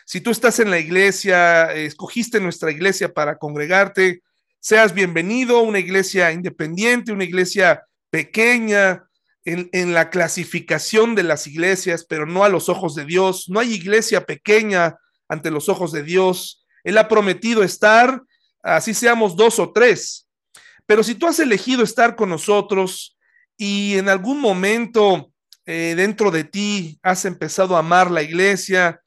[0.05, 4.21] Si tú estás en la iglesia, escogiste nuestra iglesia para congregarte,
[4.63, 9.03] seas bienvenido, una iglesia independiente, una iglesia pequeña,
[9.43, 13.49] en, en, la clasificación de las iglesias, pero no a los ojos de Dios.
[13.49, 14.95] No hay iglesia pequeña
[15.27, 16.65] ante los ojos de Dios.
[16.85, 18.21] Él ha prometido estar,
[18.61, 20.29] así seamos dos o tres.
[20.85, 23.17] Pero si tú has elegido estar con nosotros
[23.57, 25.33] y en algún momento
[25.65, 29.01] eh, dentro de ti has empezado a amar la iglesia,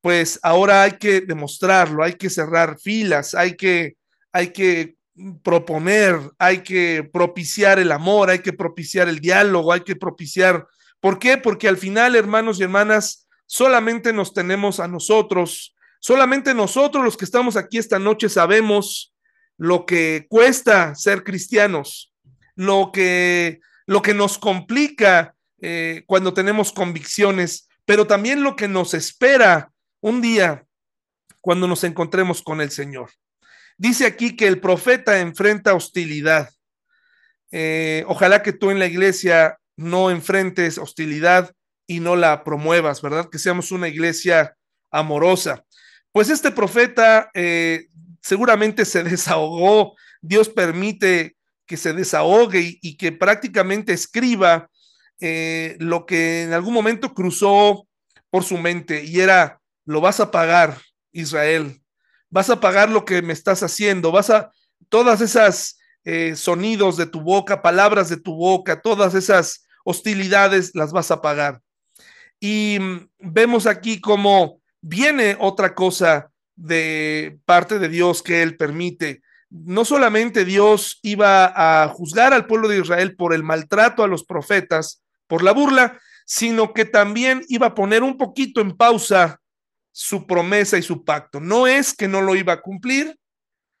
[0.00, 3.96] pues ahora hay que demostrarlo, hay que cerrar filas, hay que,
[4.34, 4.96] hay que
[5.44, 10.66] proponer, hay que propiciar el amor, hay que propiciar el diálogo, hay que propiciar...
[11.00, 11.38] ¿Por qué?
[11.38, 17.26] Porque al final, hermanos y hermanas, solamente nos tenemos a nosotros, solamente nosotros los que
[17.26, 19.14] estamos aquí esta noche sabemos
[19.56, 22.12] lo que cuesta ser cristianos,
[22.56, 28.94] lo que, lo que nos complica eh, cuando tenemos convicciones, pero también lo que nos
[28.94, 29.70] espera
[30.00, 30.66] un día
[31.40, 33.10] cuando nos encontremos con el Señor.
[33.76, 36.50] Dice aquí que el profeta enfrenta hostilidad.
[37.50, 41.52] Eh, ojalá que tú en la iglesia no enfrentes hostilidad
[41.86, 43.28] y no la promuevas, ¿verdad?
[43.30, 44.56] Que seamos una iglesia
[44.90, 45.64] amorosa.
[46.12, 47.88] Pues este profeta eh,
[48.22, 54.70] seguramente se desahogó, Dios permite que se desahogue y, que prácticamente escriba
[55.20, 57.86] eh, lo que en algún momento cruzó
[58.30, 60.78] por su mente y era, lo vas a pagar,
[61.12, 61.80] Israel,
[62.34, 64.50] vas a pagar lo que me estás haciendo, vas a,
[64.88, 70.90] todas esas eh, sonidos de tu boca, palabras de tu boca, todas esas hostilidades las
[70.90, 71.60] vas a pagar.
[72.40, 79.22] Y mm, vemos aquí cómo viene otra cosa de parte de Dios que Él permite.
[79.48, 84.24] No solamente Dios iba a juzgar al pueblo de Israel por el maltrato a los
[84.24, 89.40] profetas, por la burla, sino que también iba a poner un poquito en pausa
[89.96, 91.38] su promesa y su pacto.
[91.38, 93.16] No es que no lo iba a cumplir,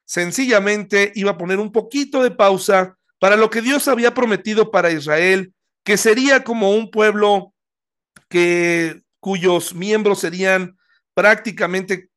[0.06, 4.92] sencillamente iba a poner un poquito de pausa para lo que Dios había prometido para
[4.92, 7.52] Israel, que sería como un pueblo
[8.28, 10.78] que cuyos miembros serían
[11.14, 12.10] prácticamente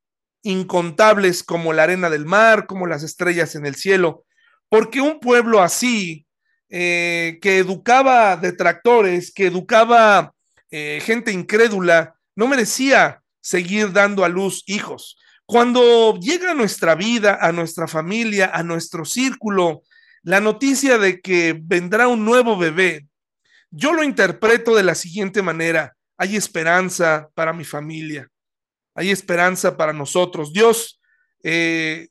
[0.43, 4.25] incontables como la arena del mar, como las estrellas en el cielo,
[4.69, 6.27] porque un pueblo así,
[6.69, 10.35] eh, que educaba detractores, que educaba
[10.69, 15.17] eh, gente incrédula, no merecía seguir dando a luz hijos.
[15.45, 19.83] Cuando llega a nuestra vida, a nuestra familia, a nuestro círculo,
[20.23, 23.07] la noticia de que vendrá un nuevo bebé,
[23.71, 28.29] yo lo interpreto de la siguiente manera, hay esperanza para mi familia
[28.97, 30.51] hay esperanza para nosotros.
[30.51, 30.99] Dios
[31.43, 32.07] eh,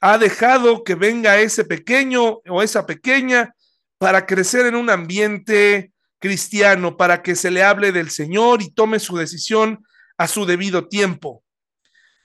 [0.00, 3.54] ha dejado que venga ese pequeño o esa pequeña
[3.98, 8.98] para crecer en un ambiente cristiano, para que se le hable del Señor y tome
[8.98, 9.85] su decisión
[10.18, 11.42] a su debido tiempo.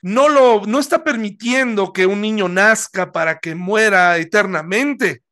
[0.01, 5.23] No lo no está permitiendo que un niño nazca para que muera eternamente.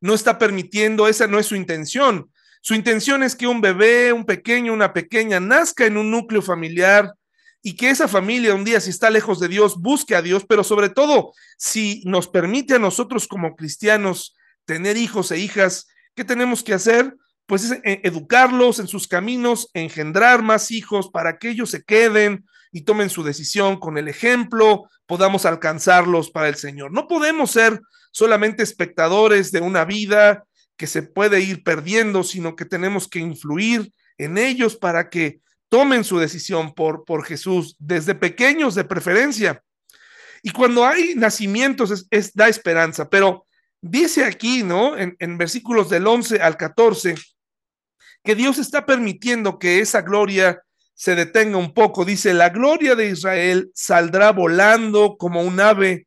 [0.00, 2.30] No está permitiendo, esa no es su intención.
[2.60, 7.14] Su intención es que un bebé, un pequeño, una pequeña nazca en un núcleo familiar
[7.62, 10.62] y que esa familia un día, si está lejos de Dios, busque a Dios, pero
[10.62, 16.62] sobre todo, si nos permite a nosotros como cristianos tener hijos e hijas, ¿qué tenemos
[16.62, 17.16] que hacer?
[17.48, 22.44] Pues es eh, educarlos en sus caminos, engendrar más hijos para que ellos se queden
[22.72, 26.92] y tomen su decisión con el ejemplo, podamos alcanzarlos para el Señor.
[26.92, 27.80] No podemos ser
[28.12, 30.44] solamente espectadores de una vida
[30.76, 35.40] que se puede ir perdiendo, sino que tenemos que influir en ellos para que
[35.70, 39.62] tomen su decisión por, por Jesús, desde pequeños de preferencia.
[40.42, 43.46] Y cuando hay nacimientos es, da esperanza, pero
[43.80, 44.98] dice aquí, ¿no?
[44.98, 47.14] En, en versículos del 11 al 14,
[48.28, 50.62] que Dios está permitiendo que esa gloria
[50.92, 52.04] se detenga un poco.
[52.04, 56.06] Dice, la gloria de Israel saldrá volando como un ave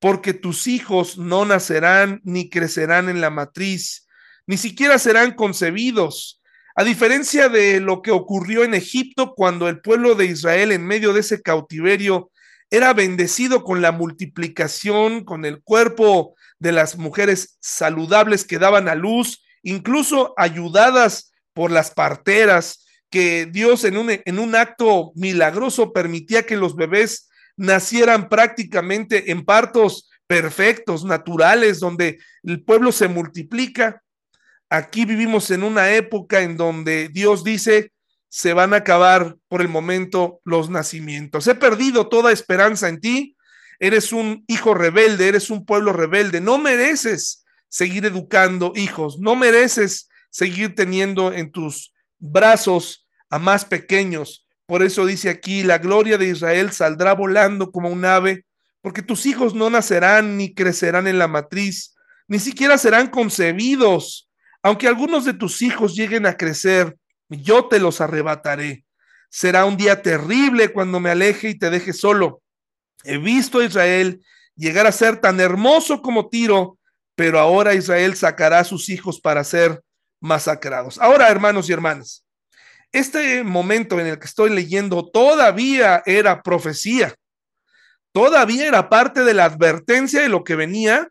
[0.00, 4.08] porque tus hijos no nacerán ni crecerán en la matriz,
[4.44, 6.42] ni siquiera serán concebidos.
[6.74, 11.12] A diferencia de lo que ocurrió en Egipto cuando el pueblo de Israel en medio
[11.12, 12.32] de ese cautiverio
[12.70, 18.96] era bendecido con la multiplicación, con el cuerpo de las mujeres saludables que daban a
[18.96, 26.44] luz, incluso ayudadas por las parteras, que Dios en un, en un acto milagroso permitía
[26.44, 34.02] que los bebés nacieran prácticamente en partos perfectos, naturales, donde el pueblo se multiplica.
[34.70, 37.92] Aquí vivimos en una época en donde Dios dice,
[38.30, 41.46] se van a acabar por el momento los nacimientos.
[41.46, 43.36] He perdido toda esperanza en ti.
[43.78, 46.40] Eres un hijo rebelde, eres un pueblo rebelde.
[46.40, 54.48] No mereces seguir educando hijos, no mereces seguir teniendo en tus brazos a más pequeños.
[54.66, 58.46] Por eso dice aquí, la gloria de Israel saldrá volando como un ave,
[58.80, 61.94] porque tus hijos no nacerán ni crecerán en la matriz,
[62.26, 64.30] ni siquiera serán concebidos.
[64.62, 66.96] Aunque algunos de tus hijos lleguen a crecer,
[67.28, 68.84] yo te los arrebataré.
[69.28, 72.42] Será un día terrible cuando me aleje y te deje solo.
[73.04, 74.22] He visto a Israel
[74.56, 76.78] llegar a ser tan hermoso como Tiro,
[77.14, 79.82] pero ahora Israel sacará a sus hijos para ser
[80.22, 80.98] masacrados.
[80.98, 82.24] Ahora, hermanos y hermanas,
[82.92, 87.14] este momento en el que estoy leyendo todavía era profecía,
[88.12, 91.10] todavía era parte de la advertencia de lo que venía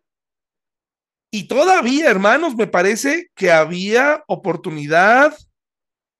[1.31, 5.37] y todavía, hermanos, me parece que había oportunidad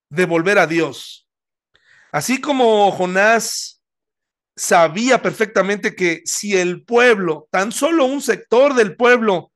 [0.10, 1.28] de volver a Dios.
[2.12, 3.82] Así como Jonás
[4.56, 9.51] sabía perfectamente que si el pueblo, tan solo un sector del pueblo,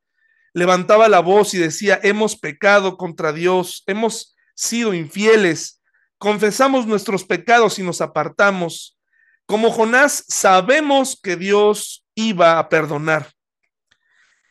[0.56, 5.82] levantaba la voz y decía, hemos pecado contra Dios, hemos sido infieles,
[6.18, 8.98] confesamos nuestros pecados y nos apartamos,
[9.46, 13.34] como Jonás sabemos que Dios iba a perdonar.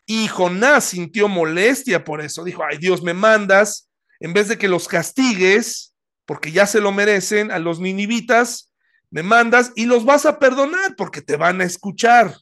[0.05, 2.45] Y Jonás sintió molestia por eso.
[2.45, 3.89] Dijo, ay Dios, me mandas,
[4.21, 5.95] en vez de que los castigues,
[6.27, 8.71] porque ya se lo merecen, a los ninivitas,
[9.11, 12.37] me mandas y los vas a perdonar porque te van a escuchar.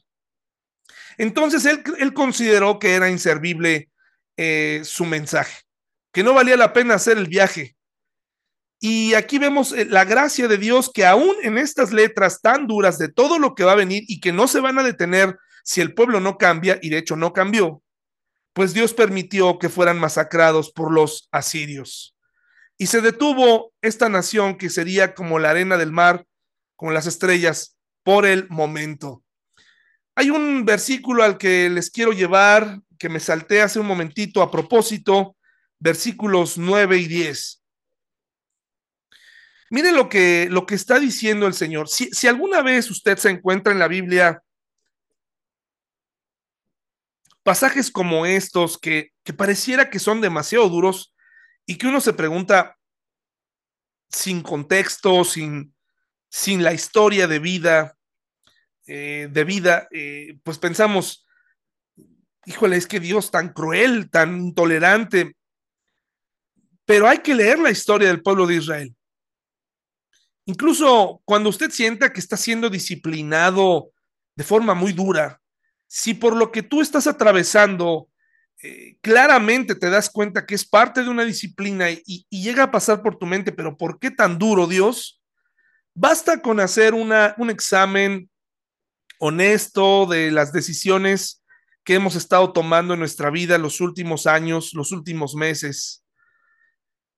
[1.17, 3.89] Entonces él, consideró que era inservible
[4.37, 5.63] eh, su mensaje,
[6.11, 7.75] que no valía la pena hacer el viaje.
[8.79, 12.97] Y aquí vemos eh, la gracia de Dios que aún en estas letras tan duras
[12.97, 15.81] de todo lo que va a venir y que no se van a detener si
[15.81, 17.81] el pueblo no cambia, y de hecho no cambió,
[18.53, 22.15] pues Dios permitió que fueran masacrados por los asirios.
[22.77, 26.25] Y se detuvo esta nación que sería como la arena del mar,
[26.75, 29.23] como las estrellas, por el momento.
[30.15, 34.51] Hay un versículo al que les quiero llevar, que me salté hace un momentito a
[34.51, 35.35] propósito,
[35.79, 37.63] versículos 9 y 10.
[39.71, 41.89] Mire lo que, lo que está diciendo el Señor.
[41.89, 44.43] Si, si alguna vez usted se encuentra en la Biblia
[47.41, 51.13] pasajes como estos que, que pareciera que son demasiado duros,
[51.65, 52.77] y que uno se pregunta
[54.09, 55.73] sin contexto, sin,
[56.29, 57.97] sin la historia de vida,
[58.87, 61.25] eh, de vida, eh, pues pensamos,
[62.45, 65.35] híjole, es que Dios tan cruel, tan intolerante,
[66.85, 68.95] pero hay que leer la historia del pueblo de Israel.
[70.45, 73.91] Incluso cuando usted sienta que está siendo disciplinado
[74.35, 75.41] de forma muy dura,
[75.87, 78.09] si por lo que tú estás atravesando
[78.65, 83.01] eh, claramente te das cuenta que es parte de una disciplina y, llega a pasar
[83.01, 85.21] por tu mente, pero ¿por qué tan duro, Dios?
[85.93, 88.29] Basta con hacer una, un examen
[89.25, 91.41] honesto de las decisiones
[91.85, 96.03] que hemos estado tomando en nuestra vida los últimos años, los últimos meses.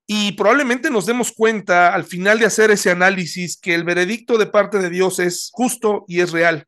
[0.06, 4.46] Y probablemente nos demos cuenta al final de hacer ese análisis que el veredicto de
[4.46, 6.68] parte de Dios es justo y es real.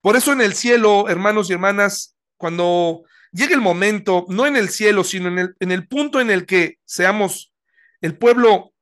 [0.00, 4.70] Por eso en el cielo, hermanos y hermanas, cuando llegue el momento, no en el
[4.70, 7.52] cielo, sino en el, en el punto en el que seamos
[8.00, 8.72] el pueblo,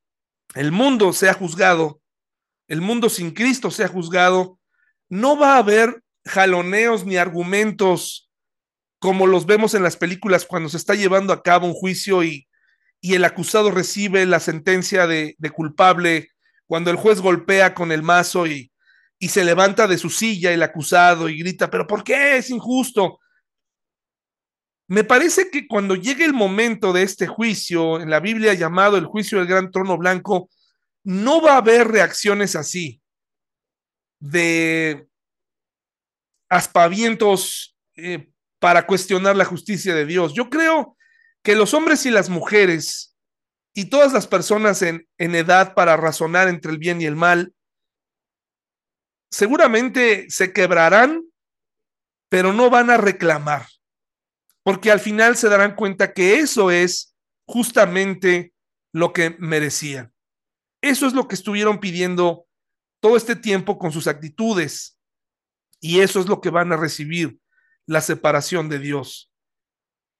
[0.55, 1.99] el mundo sea juzgado,
[2.69, 4.57] el mundo sin Cristo sea juzgado,
[5.11, 8.31] no va a haber jaloneos ni argumentos
[8.97, 12.47] como los vemos en las películas cuando se está llevando a cabo un juicio y,
[13.01, 16.29] y el acusado recibe la sentencia de, de, culpable,
[16.65, 18.71] cuando el juez golpea con el mazo y,
[19.19, 23.19] y se levanta de su silla el acusado y grita, pero ¿por qué es injusto?
[24.87, 29.05] Me parece que cuando llegue el momento de este juicio, en la Biblia llamado el
[29.05, 30.49] juicio del gran trono blanco,
[31.03, 33.00] no va a haber reacciones así,
[34.21, 35.05] de
[36.49, 40.33] aspavientos eh, para cuestionar la justicia de Dios.
[40.33, 40.95] Yo creo
[41.43, 43.17] que los hombres y las mujeres
[43.73, 47.53] y todas las personas en, en edad para razonar entre el bien y el mal,
[49.29, 51.25] seguramente se quebrarán
[52.31, 53.67] pero no van a reclamar,
[54.63, 57.13] porque al final se darán cuenta que eso es
[57.45, 58.53] justamente
[58.93, 60.13] lo que merecían.
[60.81, 62.47] Eso es lo que estuvieron pidiendo
[63.01, 64.97] todo este tiempo con sus actitudes,
[65.81, 67.37] y eso es lo que van a recibir,
[67.85, 69.31] la separación de Dios.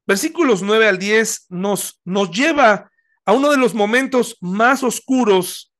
[0.05, 2.91] Versículos 9 al 10 nos, nos lleva
[3.23, 5.71] a uno de los momentos más oscuros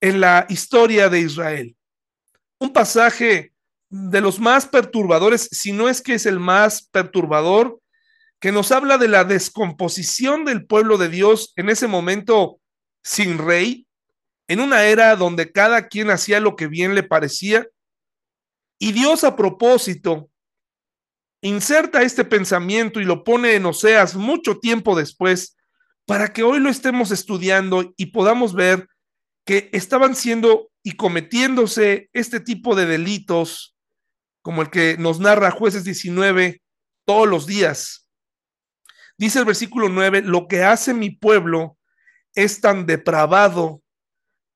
[0.00, 1.76] en la historia de Israel.
[2.58, 3.52] Un pasaje
[3.88, 7.80] de los más perturbadores, si no es que es el más perturbador,
[8.40, 12.60] que nos habla de la descomposición del pueblo de Dios en ese momento
[13.02, 13.85] sin rey,
[14.48, 17.66] en una era donde cada quien hacía lo que bien le parecía.
[18.78, 20.30] Y Dios a propósito
[21.42, 25.56] inserta este pensamiento y lo pone en Oseas mucho tiempo después
[26.06, 28.88] para que hoy lo estemos estudiando y podamos ver
[29.44, 33.76] que estaban siendo y cometiéndose este tipo de delitos,
[34.42, 36.62] como el que nos narra jueces 19
[37.04, 38.08] todos los días.
[39.18, 41.78] Dice el versículo 9, lo que hace mi pueblo
[42.34, 43.82] es tan depravado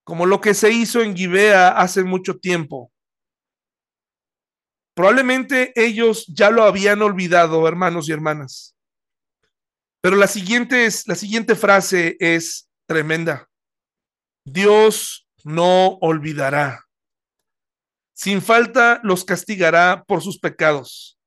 [0.04, 2.92] como lo que se hizo en Gibea hace mucho tiempo.
[4.94, 8.76] Probablemente ellos ya lo habían olvidado, hermanos y hermanas.
[10.02, 13.48] Pero la siguiente, es, la siguiente frase es tremenda.
[14.44, 16.86] Dios no olvidará.
[18.14, 21.18] Sin falta los castigará por sus pecados.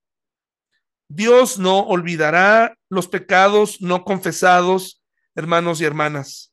[1.09, 5.03] Dios no olvidará los pecados no confesados,
[5.35, 6.52] hermanos y hermanas.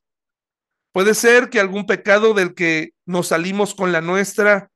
[0.93, 4.71] Puede ser que algún pecado del que nos salimos con la nuestra,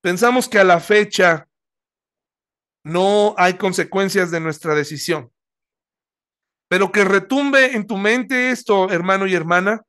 [0.00, 1.48] pensamos que a la fecha
[2.84, 5.30] no hay consecuencias de nuestra decisión.
[6.68, 9.82] Pero que retumbe en tu mente esto, hermano y hermana,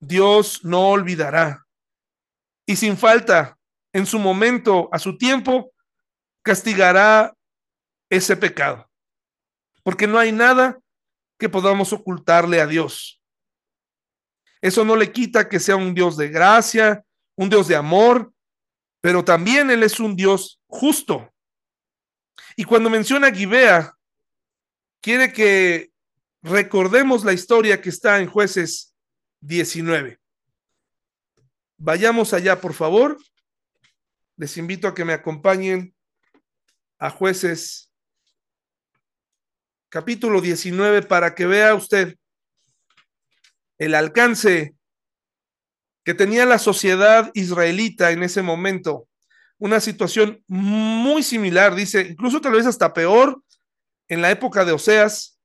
[0.00, 1.66] Dios no olvidará.
[2.66, 3.58] Y sin falta,
[3.92, 5.72] en su momento, a su tiempo,
[6.42, 7.34] castigará
[8.10, 8.88] ese pecado.
[9.82, 10.78] Porque no hay nada
[11.38, 13.19] que podamos ocultarle a Dios.
[14.60, 17.04] Eso no le quita que sea un Dios de gracia,
[17.36, 18.32] un Dios de amor,
[19.00, 21.32] pero también Él es un Dios justo.
[22.56, 23.96] Y cuando menciona Gibea,
[25.00, 25.90] quiere que
[26.42, 28.94] recordemos la historia que está en jueces
[29.40, 30.18] 19.
[31.78, 33.16] Vayamos allá, por favor.
[34.36, 35.94] Les invito a que me acompañen
[36.98, 37.90] a jueces
[39.88, 42.16] capítulo 19 para que vea usted
[43.80, 44.76] el alcance
[46.04, 49.08] que tenía la sociedad israelita en ese momento
[49.58, 53.42] una situación muy similar, dice, incluso tal vez hasta peor
[54.08, 55.38] en la época de Oseas,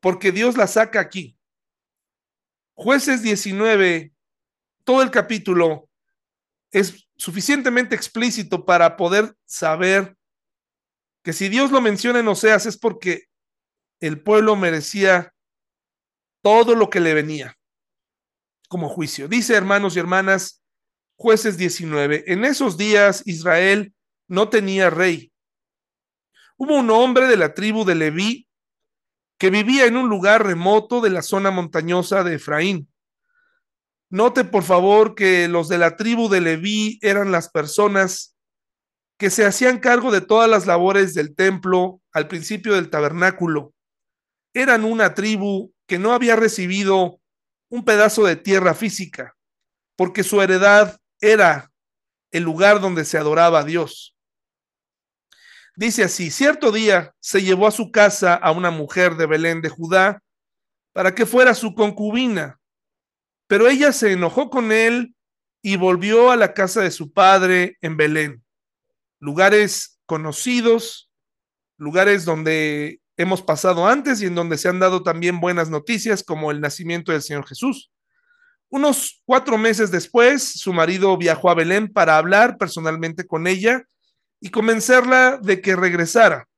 [0.00, 1.38] porque Dios la saca aquí.
[2.74, 4.12] Jueces 19,
[4.84, 5.90] todo el capítulo
[6.70, 10.16] es suficientemente explícito para poder saber
[11.22, 13.26] que si Dios lo menciona en Oseas es porque
[14.00, 15.34] el pueblo merecía
[16.42, 17.56] todo lo que le venía
[18.68, 19.28] como juicio.
[19.28, 20.62] Dice, hermanos y hermanas,
[21.18, 22.24] Jueces 19.
[22.26, 23.94] En esos días Israel
[24.28, 25.32] no tenía rey.
[26.58, 28.48] Hubo un hombre de la tribu de Leví
[29.38, 32.88] que vivía en un lugar remoto de la zona montañosa de Efraín.
[34.10, 38.36] Note por favor que los de la tribu de Leví eran las personas
[39.18, 43.74] que se hacían cargo de todas las labores del templo al principio del tabernáculo.
[44.54, 47.20] Eran una tribu que no había recibido
[47.68, 49.36] un pedazo de tierra física,
[49.96, 51.70] porque su heredad era
[52.30, 54.16] el lugar donde se adoraba a Dios.
[55.74, 59.68] Dice así, cierto día se llevó a su casa a una mujer de Belén de
[59.68, 60.22] Judá
[60.92, 62.58] para que fuera su concubina,
[63.46, 65.14] pero ella se enojó con él
[65.62, 68.44] y volvió a la casa de su padre en Belén,
[69.18, 71.10] lugares conocidos,
[71.76, 76.50] lugares donde hemos pasado antes y en donde se han dado también buenas noticias como
[76.50, 77.90] el nacimiento del Señor Jesús.
[78.68, 83.84] Unos cuatro meses después, su marido viajó a Belén para hablar personalmente con ella
[84.40, 86.48] y convencerla de que regresara.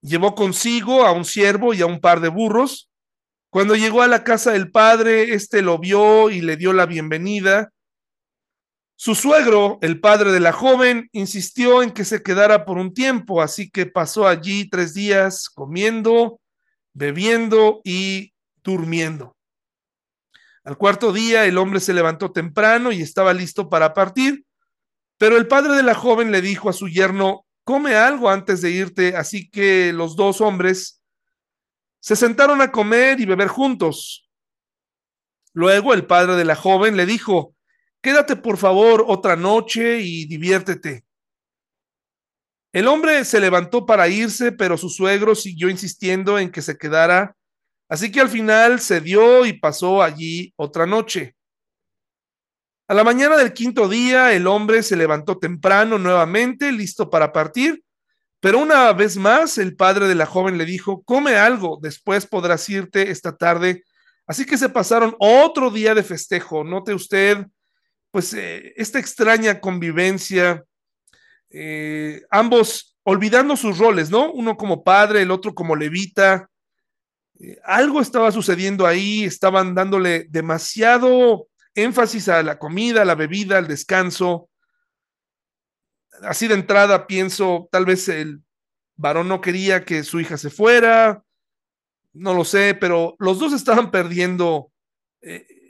[0.00, 2.90] Llevó consigo a un siervo y a un par de burros.
[3.50, 7.71] Cuando llegó a la casa del padre, éste lo vio y le dio la bienvenida.
[9.04, 13.42] Su suegro, el padre de la joven, insistió en que se quedara por un tiempo,
[13.42, 16.40] así que pasó allí tres días comiendo,
[16.92, 18.32] bebiendo y
[18.62, 19.36] durmiendo.
[20.62, 24.44] Al cuarto día el hombre se levantó temprano y estaba listo para partir,
[25.18, 28.70] pero el padre de la joven le dijo a su yerno, come algo antes de
[28.70, 31.02] irte, así que los dos hombres
[31.98, 34.30] se sentaron a comer y beber juntos.
[35.54, 37.56] Luego el padre de la joven le dijo,
[38.02, 41.04] quédate por favor otra noche y diviértete.
[42.72, 47.36] El hombre se levantó para irse, pero su suegro siguió insistiendo en que se quedara,
[47.88, 51.34] así que al final cedió y pasó allí otra noche.
[52.88, 57.82] A la mañana del quinto día, el hombre se levantó temprano nuevamente, listo para partir,
[58.40, 62.68] pero una vez más el padre de la joven le dijo, come algo, después podrás
[62.68, 63.84] irte esta tarde.
[64.26, 66.64] Así que se pasaron otro día de festejo.
[66.64, 67.46] Note usted,
[68.12, 70.64] pues, eh, esta extraña convivencia,
[71.50, 74.30] eh, ambos olvidando sus roles, ¿no?
[74.30, 76.48] Uno como padre, el otro como levita.
[77.40, 83.56] Eh, algo estaba sucediendo ahí, estaban dándole demasiado énfasis a la comida, a la bebida,
[83.56, 84.50] al descanso.
[86.22, 88.42] Así de entrada pienso, tal vez el
[88.96, 91.24] varón no quería que su hija se fuera,
[92.12, 94.70] no lo sé, pero los dos estaban perdiendo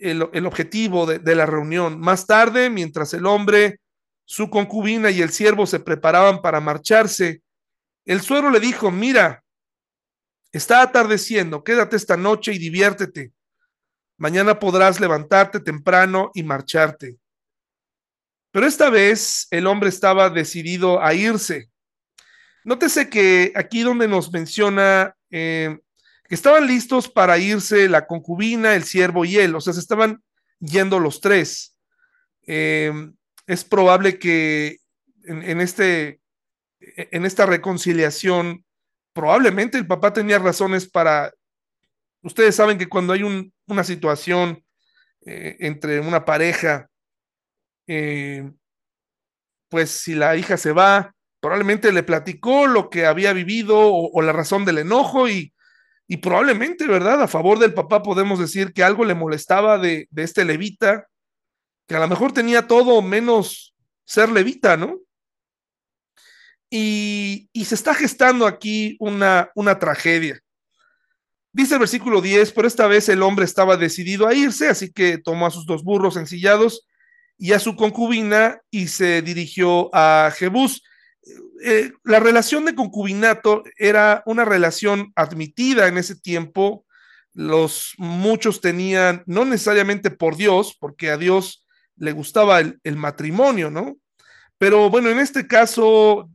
[0.03, 2.01] el, objetivo de, de la reunión.
[2.01, 3.81] Más tarde, mientras el hombre,
[4.25, 7.43] su concubina y el siervo se preparaban para marcharse,
[8.05, 9.45] el suegro le dijo, mira,
[10.53, 13.33] está atardeciendo, quédate esta noche y diviértete.
[14.19, 17.17] Mañana podrás levantarte temprano y marcharte.
[18.53, 21.71] Pero esta vez el hombre estaba decidido a irse.
[22.65, 25.79] Nótese que aquí donde nos menciona eh,
[26.35, 30.23] estaban listos para irse la concubina, el siervo y él, o sea, se estaban
[30.61, 31.77] yendo los tres.
[32.47, 32.93] Eh,
[33.47, 34.79] es probable que
[35.25, 36.21] en, este,
[36.81, 38.65] en esta reconciliación,
[39.13, 41.33] probablemente el papá tenía razones para
[42.23, 43.23] Ustedes saben que cuando hay
[43.67, 44.65] una situación
[45.27, 46.89] eh, entre una pareja,
[47.89, 48.49] eh,
[49.69, 54.33] pues si la hija se va, probablemente le platicó lo que había vivido o, la
[54.33, 55.53] razón del enojo y,
[56.09, 57.23] y, probablemente, ¿verdad?
[57.23, 61.07] A favor del papá podemos decir que algo le molestaba de, de este levita,
[61.87, 63.75] que a lo mejor tenía todo menos
[64.05, 64.99] ser levita, ¿no?
[66.71, 70.41] Y, y, se está gestando aquí una, una tragedia.
[71.53, 75.19] Dice el versículo 10, pero esta vez el hombre estaba decidido a irse, así que
[75.19, 76.87] tomó a sus dos burros ensillados
[77.37, 80.83] y a su concubina y se dirigió a Jebús.
[81.65, 86.85] Eh, la relación de concubinato era una relación admitida en ese tiempo.
[87.33, 93.71] Los muchos tenían, no necesariamente por Dios, porque a Dios le gustaba el, el matrimonio,
[93.71, 93.97] ¿no?
[94.59, 96.31] Pero bueno, en este caso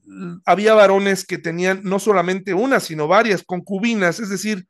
[0.46, 4.68] había varones que tenían no solamente una, sino varias concubinas, es decir,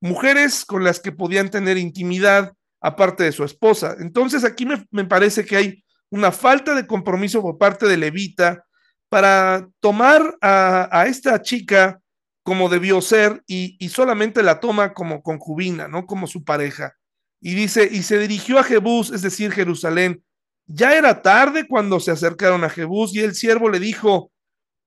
[0.00, 3.96] mujeres con las que podían tener intimidad aparte de su esposa.
[4.00, 8.65] Entonces aquí me, parece que hay una falta de compromiso por parte de Levita
[9.08, 12.00] para tomar a, esta chica
[12.42, 16.06] como debió ser y, y, solamente la toma como concubina, ¿no?
[16.06, 16.94] Como su pareja.
[17.40, 20.22] Y dice, y se dirigió a Jebús, es decir, Jerusalén.
[20.66, 24.30] Ya era tarde cuando se acercaron a Jebús y el siervo le dijo,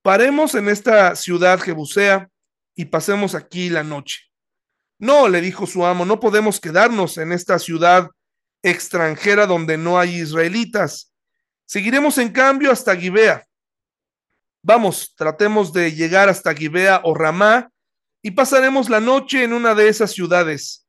[0.02, 2.30] paremos en esta ciudad jebusea
[2.76, 4.22] y pasemos aquí la noche.
[5.00, 8.10] No, le dijo su amo, no podemos quedarnos en esta ciudad
[8.62, 11.14] extranjera donde no hay israelitas.
[11.66, 13.46] Seguiremos en cambio hasta Gibea.
[14.62, 17.72] Vamos, tratemos de llegar hasta Gibea o Ramá
[18.22, 20.86] y pasaremos la noche en una de esas ciudades.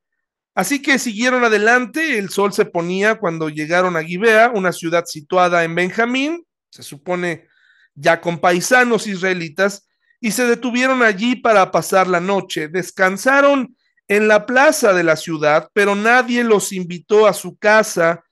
[0.54, 5.62] Así que siguieron adelante, el sol se ponía cuando llegaron a Gibea, una ciudad situada
[5.62, 7.46] en Benjamín, se supone
[7.94, 9.88] ya con paisanos israelitas,
[10.20, 12.68] y se detuvieron allí para pasar la noche.
[12.68, 18.22] Descansaron en la plaza de la ciudad, pero nadie los invitó a su casa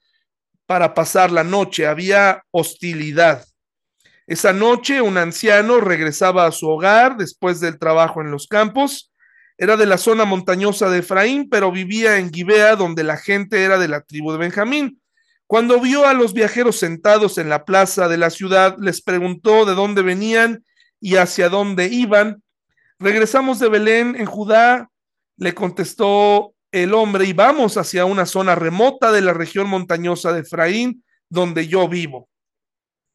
[0.67, 1.87] para pasar la noche.
[1.87, 3.45] Había hostilidad.
[4.29, 9.11] Esa noche un anciano regresaba a su hogar después del trabajo en los campos.
[9.57, 13.79] Era de la zona montañosa de Efraín, pero vivía en Gibea, donde la gente era
[13.79, 15.01] de la tribu de Benjamín.
[15.47, 19.73] Cuando vio a los viajeros sentados en la plaza de la ciudad, les preguntó de
[19.73, 20.63] dónde venían
[21.01, 22.43] y hacia dónde iban.
[22.99, 24.91] Regresamos de Belén, en Judá,
[25.37, 30.41] le contestó el hombre, y vamos hacia una zona remota de la región montañosa de
[30.41, 32.29] Efraín, donde yo vivo.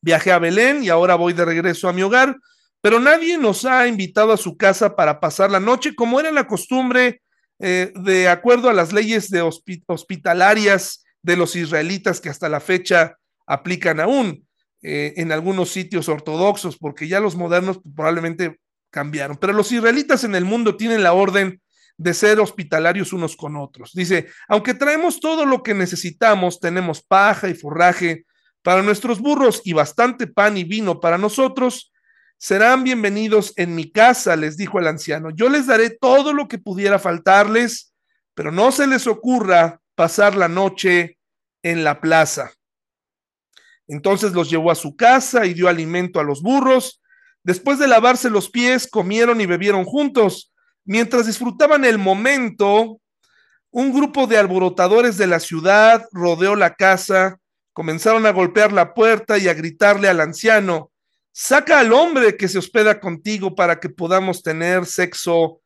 [0.04, 2.36] Viajé a Belén y ahora voy de regreso a mi hogar,
[2.82, 6.46] pero nadie nos ha invitado a su casa para pasar la noche, como era la
[6.46, 7.22] costumbre
[7.58, 9.40] eh, de acuerdo a las leyes de
[9.86, 14.46] hospitalarias de los israelitas que hasta la fecha aplican aún
[14.82, 19.38] eh, en algunos sitios ortodoxos, porque ya los modernos probablemente cambiaron.
[19.38, 21.62] Pero los israelitas en el mundo tienen la orden
[21.96, 23.92] de ser hospitalarios unos con otros.
[23.94, 28.26] Dice, aunque traemos todo lo que necesitamos, tenemos paja y forraje
[28.64, 31.92] para nuestros burros y bastante pan y vino para nosotros,
[32.36, 35.30] serán bienvenidos en mi casa, les dijo el anciano.
[35.30, 37.94] Yo les daré todo lo que pudiera faltarles,
[38.34, 41.18] pero no se les ocurra pasar la noche
[41.62, 42.52] en la plaza.
[43.86, 47.00] Entonces los llevó a su casa y dio alimento a los burros
[47.44, 50.52] Después de lavarse los pies, comieron y bebieron juntos.
[50.86, 53.00] Mientras disfrutaban el momento,
[53.70, 57.38] un grupo de alborotadores de la ciudad rodeó la casa,
[57.74, 60.92] comenzaron a golpear la puerta y a gritarle al anciano,
[61.32, 65.60] saca al hombre que se hospeda contigo para que podamos tener sexo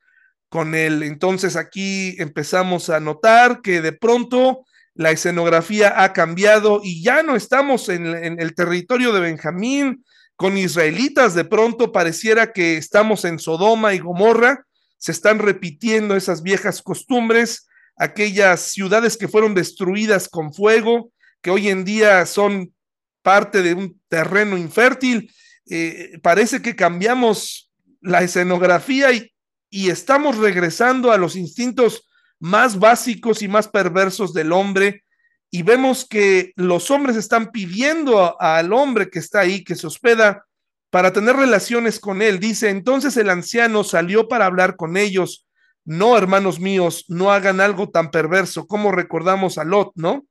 [0.48, 1.02] con él.
[1.02, 7.36] Entonces aquí empezamos a notar que de pronto la escenografía ha cambiado y ya no
[7.36, 10.04] estamos en, en, el territorio de Benjamín
[10.34, 14.64] con israelitas, de pronto pareciera que estamos en Sodoma y Gomorra,
[14.96, 21.68] se están repitiendo esas viejas costumbres, aquellas ciudades que fueron destruidas con fuego, que hoy
[21.68, 22.74] en día son
[23.22, 25.32] parte de un terreno infértil.
[25.70, 27.70] Eh, parece que cambiamos
[28.00, 29.32] la escenografía y,
[29.70, 32.08] y estamos regresando a los instintos
[32.40, 35.04] más básicos y más perversos del hombre
[35.50, 40.44] y vemos que los hombres están pidiendo al hombre que está ahí, que se hospeda,
[40.90, 42.38] para tener relaciones con él.
[42.38, 45.46] Dice, entonces el anciano salió para hablar con ellos.
[45.84, 50.26] No, hermanos míos, no hagan algo tan perverso como recordamos a Lot, ¿no?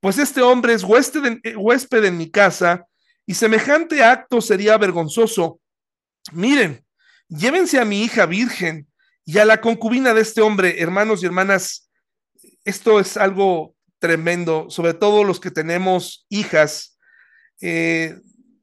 [0.00, 2.86] Pues este hombre es huésped en, huésped en mi casa
[3.26, 5.60] y semejante acto sería vergonzoso.
[6.32, 6.84] Miren,
[7.28, 8.86] llévense a mi hija virgen
[9.24, 11.90] y a la concubina de este hombre, hermanos y hermanas.
[12.64, 16.98] Esto es algo tremendo, sobre todo los que tenemos hijas.
[17.60, 18.16] Eh,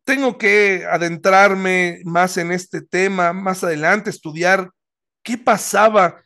[0.06, 4.72] tengo que adentrarme más en este tema, más adelante, estudiar
[5.24, 6.22] qué pasaba.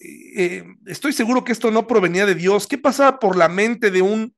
[0.00, 2.66] Eh, estoy seguro que esto no provenía de Dios.
[2.66, 4.34] ¿Qué pasaba por la mente de un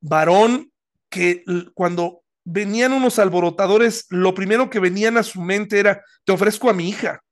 [0.00, 0.72] varón
[1.10, 1.44] que
[1.74, 6.72] cuando venían unos alborotadores, lo primero que venían a su mente era, te ofrezco a
[6.72, 7.22] mi hija,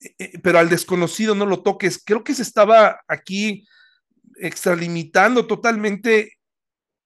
[0.00, 2.02] eh, eh, pero al desconocido no lo toques.
[2.04, 3.66] Creo que se estaba aquí
[4.36, 6.38] extralimitando totalmente,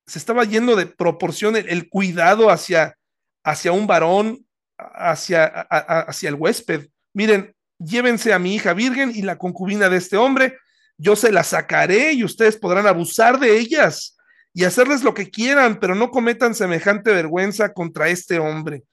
[0.07, 2.97] se estaba yendo de proporción el, cuidado hacia,
[3.45, 4.47] hacia un varón,
[4.79, 6.89] hacia, hacia el huésped.
[7.13, 10.57] Miren, llévense a mi hija virgen y la concubina de este hombre,
[10.97, 14.14] yo se la sacaré y ustedes podrán abusar de ellas
[14.55, 18.85] y hacerles lo que quieran, pero no cometan semejante vergüenza contra este hombre.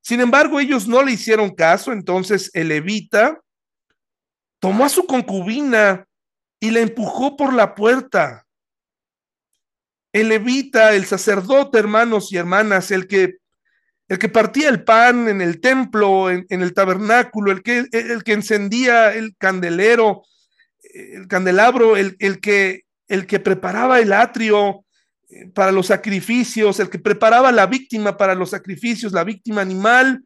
[0.00, 3.40] Sin embargo, ellos no le hicieron caso, entonces el levita
[4.60, 6.06] tomó a su concubina
[6.60, 8.46] y la empujó por la puerta.
[10.12, 13.38] El levita, el sacerdote, hermanos y hermanas, el que,
[14.06, 18.32] el que partía el pan en el templo, en, el tabernáculo, el que, el que
[18.32, 20.22] encendía el candelero,
[20.94, 24.84] el candelabro, el, el, que, el que preparaba el atrio,
[25.54, 30.22] para los sacrificios, el que preparaba la víctima para los sacrificios, la víctima animal,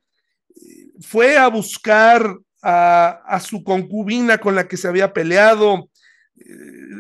[1.01, 5.89] fue a buscar a, su concubina con la que se había peleado,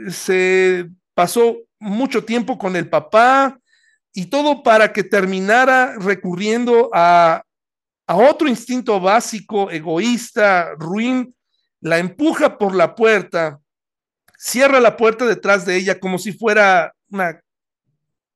[0.08, 3.58] se pasó mucho tiempo con el papá
[4.12, 7.44] y todo para que terminara recurriendo a,
[8.06, 11.34] a otro instinto básico, egoísta, ruin,
[11.80, 13.60] la empuja por la puerta,
[14.36, 17.40] cierra la puerta detrás de ella como si fuera una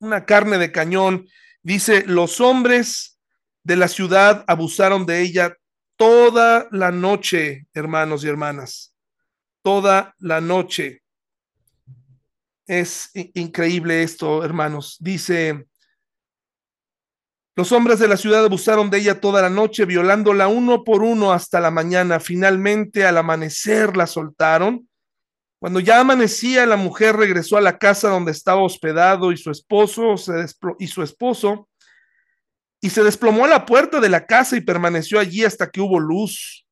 [0.07, 1.29] una carne de cañón.
[1.63, 3.19] Dice, los hombres
[3.65, 5.57] de la ciudad abusaron de ella
[5.97, 8.95] toda la noche, hermanos y hermanas.
[9.63, 11.03] Toda la noche.
[12.67, 14.97] Es increíble esto, hermanos.
[15.01, 15.67] Dice,
[17.57, 21.33] los hombres de la ciudad abusaron de ella toda la noche, violándola uno por uno
[21.33, 22.21] hasta la mañana.
[22.21, 24.89] Finalmente, al amanecer, la soltaron
[25.59, 30.17] cuando ya amanecía, la mujer regresó a la casa donde estaba hospedado y su esposo
[30.17, 30.33] se
[30.79, 31.69] y su esposo
[32.81, 35.99] y se desplomó a la puerta de la casa y permaneció allí hasta que hubo
[35.99, 36.67] luz.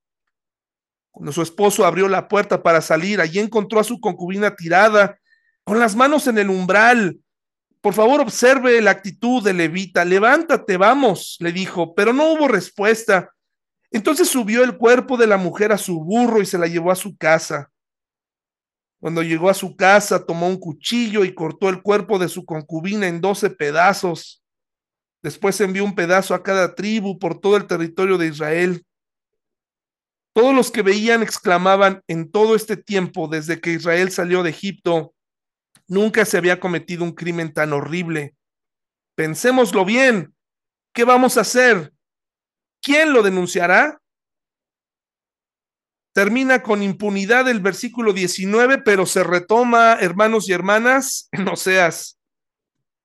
[1.11, 5.19] Cuando su esposo abrió la puerta para salir, allí encontró a su concubina tirada
[5.65, 7.19] con las manos en el umbral.
[7.81, 10.05] Por favor, observe la actitud de Levita.
[10.05, 13.31] Levántate, vamos, le dijo, pero no hubo respuesta.
[13.91, 16.97] Entonces subió el cuerpo de la mujer a su burro y se la llevó a
[16.97, 17.71] su casa.
[19.05, 23.07] Cuando llegó a su casa, tomó un cuchillo y cortó el cuerpo de su concubina
[23.07, 24.43] en doce pedazos.
[25.23, 28.87] Después envió un pedazo a cada tribu por todo el territorio de Israel.
[30.33, 35.15] Todos los que veían exclamaban en todo este tiempo, desde que Israel salió de Egipto,
[35.87, 38.35] nunca se había cometido un crimen tan horrible.
[39.17, 40.35] Pensémoslo bien.
[40.95, 41.93] ¿Qué vamos a hacer?
[42.81, 44.01] ¿Quién lo denunciará?
[46.15, 52.19] Termina con impunidad el versículo 19, pero se retoma, hermanos y hermanas, no seas,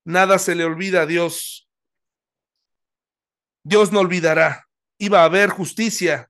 [0.05, 1.67] nada se le olvida a Dios.
[3.63, 4.67] Dios no olvidará.
[4.99, 6.29] Iba a haber justicia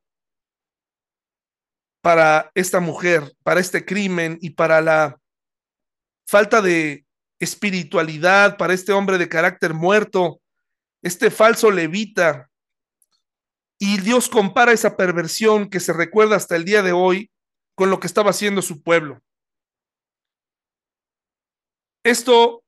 [2.01, 5.19] para esta mujer, para este crimen y para la
[6.25, 7.05] falta de
[7.39, 10.39] espiritualidad, para este hombre de carácter muerto,
[11.01, 12.48] este falso levita
[13.79, 17.31] Y Dios compara esa perversión que se recuerda hasta el día de hoy
[17.75, 19.21] con lo que estaba haciendo su pueblo.
[22.03, 22.63] Esto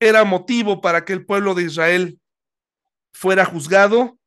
[0.00, 2.20] era motivo para que el pueblo de Israel
[3.14, 4.18] fuera juzgado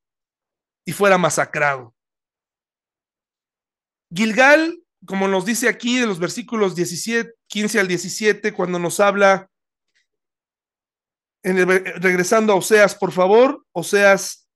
[0.85, 1.93] y fuera masacrado.
[4.13, 9.49] Gilgal, como nos dice aquí de los versículos 17, 15 al 17, cuando nos habla,
[11.43, 11.67] en
[12.01, 14.47] regresando a Oseas, por favor, Oseas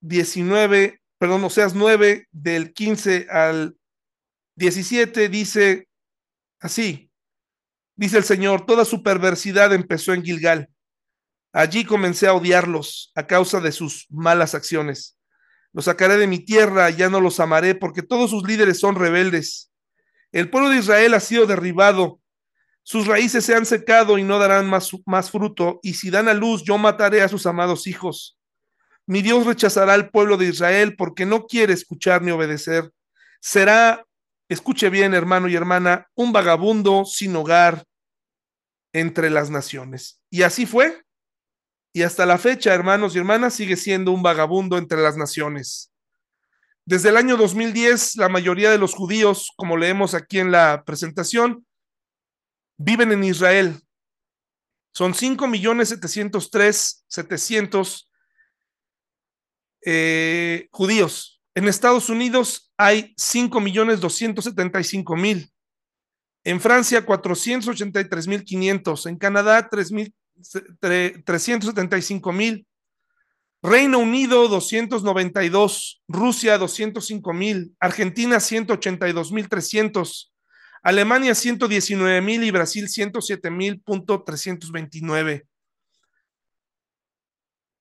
[0.00, 3.76] 19, perdón, Oseas 9, del 15 al
[4.56, 5.88] 17, dice
[6.60, 7.10] así,
[7.96, 10.68] dice el Señor, toda su perversidad empezó en Gilgal.
[11.52, 15.16] Allí comencé a odiarlos a causa de sus malas acciones.
[15.72, 19.70] Los sacaré de mi tierra, ya no los amaré, porque todos sus líderes son rebeldes.
[20.32, 22.20] El pueblo de Israel ha sido derribado,
[22.88, 26.34] sus raíces se han secado y no darán más, más fruto, y si dan a
[26.34, 28.38] luz, yo mataré a sus amados hijos.
[29.06, 32.90] Mi Dios rechazará al pueblo de Israel porque no quiere escuchar ni obedecer.
[33.40, 34.04] Será,
[34.48, 37.84] escuche bien hermano y hermana, un vagabundo sin hogar
[38.92, 40.20] entre las naciones.
[40.28, 41.02] Y así fue.
[41.92, 45.92] Y hasta la fecha, hermanos y hermanas, sigue siendo un vagabundo entre las naciones.
[46.84, 51.66] Desde el año 2010, la mayoría de los judíos, como leemos aquí en la presentación,
[52.76, 53.80] viven en Israel.
[54.92, 58.10] Son 5 millones 703 700
[59.86, 61.40] eh, judíos.
[61.54, 65.50] En Estados Unidos hay 5 millones 275 mil.
[66.44, 69.06] En Francia, 483 mil 500.
[69.06, 72.66] En Canadá, 375 mil.
[73.62, 76.02] Reino Unido, 292.
[76.08, 77.72] Rusia, 205 mil.
[77.78, 80.32] Argentina, 182 mil 300.
[80.82, 85.46] Alemania, 119 mil y Brasil, 107 mil punto 329.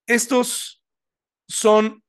[0.07, 0.84] Estos
[1.47, 2.03] son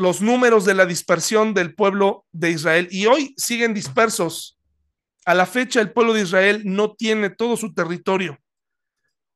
[0.00, 4.58] los números de la dispersión del pueblo de Israel y hoy siguen dispersos.
[5.26, 8.38] A la fecha el pueblo de Israel no tiene todo su territorio.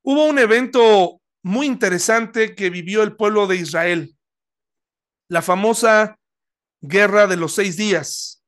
[0.02, 4.16] Hubo un evento muy interesante que vivió el pueblo de Israel,
[5.28, 6.18] la famosa
[6.80, 8.42] Guerra de los Seis Días.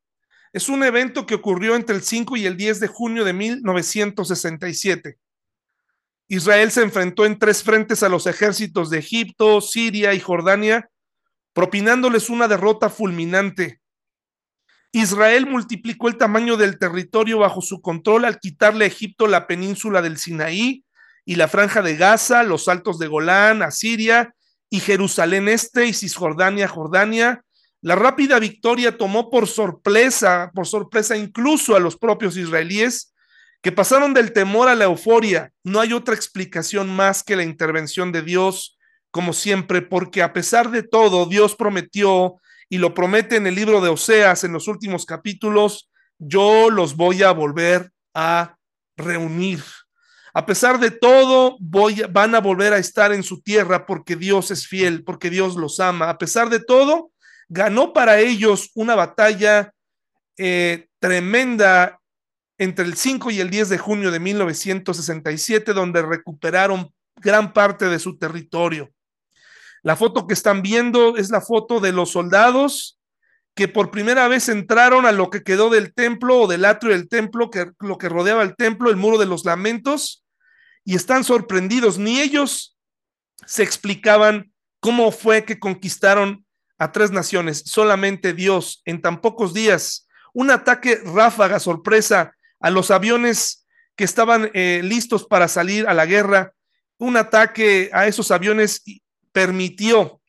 [0.52, 5.18] Es un evento que ocurrió entre el 5 y el 10 de junio de 1967.
[6.28, 10.90] Israel se enfrentó en tres frentes a los ejércitos de Egipto, Siria y Jordania
[11.56, 13.80] propinándoles una derrota fulminante.
[14.92, 20.02] Israel multiplicó el tamaño del territorio bajo su control al quitarle a Egipto la península
[20.02, 20.84] del Sinaí
[21.24, 24.34] y la franja de Gaza, los altos de Golán, Asiria
[24.68, 27.42] y Jerusalén Este y Cisjordania, Jordania.
[27.80, 33.14] La rápida victoria tomó por sorpresa, por sorpresa incluso a los propios israelíes,
[33.62, 35.52] que pasaron del temor a la euforia.
[35.64, 38.76] No hay otra explicación más que la intervención de Dios
[39.16, 42.34] como siempre, porque a pesar de todo, Dios prometió
[42.68, 45.88] y lo promete en el libro de Oseas en los últimos capítulos,
[46.18, 48.58] yo los voy a volver a
[48.94, 49.62] reunir.
[50.34, 51.56] A pesar de todo,
[52.10, 55.80] van a volver a estar en su tierra porque Dios es fiel, porque Dios los
[55.80, 56.10] ama.
[56.10, 57.10] A pesar de todo,
[57.48, 59.72] ganó para ellos una batalla
[60.36, 62.00] eh, tremenda
[62.58, 67.98] entre el 5 y el 10 de junio de 1967, donde recuperaron gran parte de
[67.98, 68.90] su territorio.
[69.86, 72.98] La foto que están viendo es la foto de los soldados
[73.54, 77.08] que por primera vez entraron a lo que quedó del templo o del atrio del
[77.08, 80.24] templo, que lo que rodeaba el templo, el muro de los lamentos,
[80.84, 81.98] y están sorprendidos.
[81.98, 82.76] Ni ellos
[83.46, 86.44] se explicaban cómo fue que conquistaron
[86.78, 87.62] a tres naciones.
[87.64, 93.64] Solamente Dios, en tan pocos días, un ataque ráfaga, sorpresa a los aviones
[93.94, 96.54] que estaban eh, listos para salir a la guerra,
[96.98, 98.82] un ataque a esos aviones
[99.36, 100.22] permitió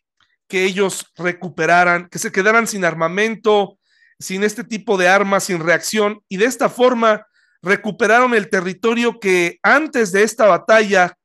[0.50, 3.80] que ellos recuperaran, que se quedaran sin armamento,
[4.20, 7.26] sin este tipo de armas, sin reacción, y de esta forma
[7.62, 11.18] recuperaron el territorio que antes de esta batalla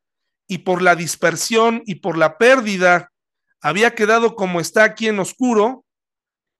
[0.46, 3.10] y por la dispersión y por la pérdida
[3.60, 5.84] había quedado como está aquí en oscuro,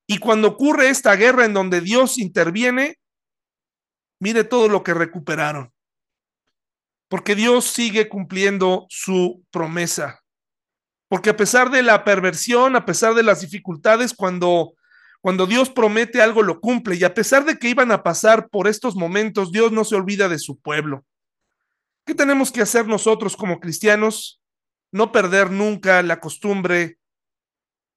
[0.09, 2.99] y cuando ocurre esta guerra en donde Dios interviene,
[4.21, 5.73] mire todo lo que recuperaron,
[7.09, 10.22] porque Dios sigue cumpliendo su promesa.
[11.13, 14.73] Porque a pesar de la perversión, a pesar de las dificultades, cuando,
[15.21, 16.95] cuando Dios promete algo, lo cumple.
[16.95, 20.31] Y a pesar de que iban a pasar por estos momentos, Dios no se olvida
[20.31, 21.05] de su pueblo.
[22.07, 24.41] ¿Qué tenemos que hacer nosotros como cristianos?
[24.91, 26.99] No perder nunca la costumbre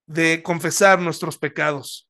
[0.08, 2.10] de confesar nuestros pecados.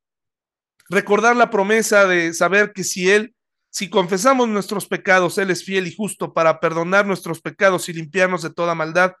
[0.88, 3.36] Recordar la promesa de saber que si Él,
[3.70, 8.42] si confesamos nuestros pecados, Él es fiel y justo para perdonar nuestros pecados y limpiarnos
[8.42, 9.12] de toda maldad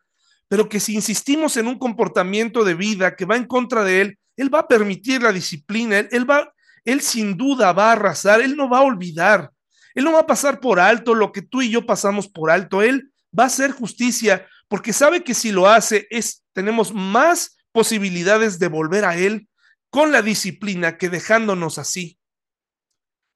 [0.48, 4.18] pero que si insistimos en un comportamiento de vida que va en contra de Él,
[4.36, 6.52] Él va a permitir la disciplina, él, él, va,
[6.84, 9.50] él sin duda va a arrasar, Él no va a olvidar,
[9.94, 12.82] Él no va a pasar por alto lo que tú y yo pasamos por alto,
[12.82, 18.58] Él va a hacer justicia porque sabe que si lo hace es, tenemos más posibilidades
[18.58, 19.48] de volver a Él
[19.90, 22.18] con la disciplina que dejándonos así.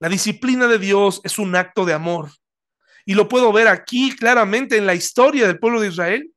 [0.01, 2.31] La disciplina de Dios es un acto de amor.
[3.05, 6.31] Y lo puedo ver aquí claramente en la historia del pueblo de Israel.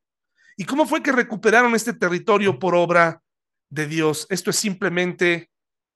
[0.64, 3.22] ¿Y cómo fue que recuperaron este territorio por obra
[3.70, 4.26] de Dios?
[4.30, 5.52] Esto es simplemente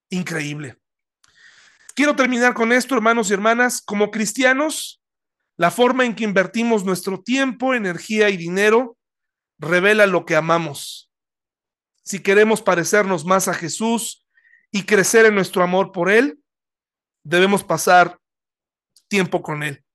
[0.09, 0.77] increíble.
[1.95, 3.81] Quiero terminar con esto, hermanos y hermanas.
[3.81, 5.01] Como cristianos,
[5.55, 8.97] la forma en que invertimos nuestro tiempo, energía y dinero
[9.57, 11.09] revela lo que amamos.
[12.03, 14.27] Si queremos parecernos más a Jesús
[14.69, 16.41] y crecer en nuestro amor por Él,
[17.23, 18.19] debemos pasar
[19.07, 19.85] tiempo con Él.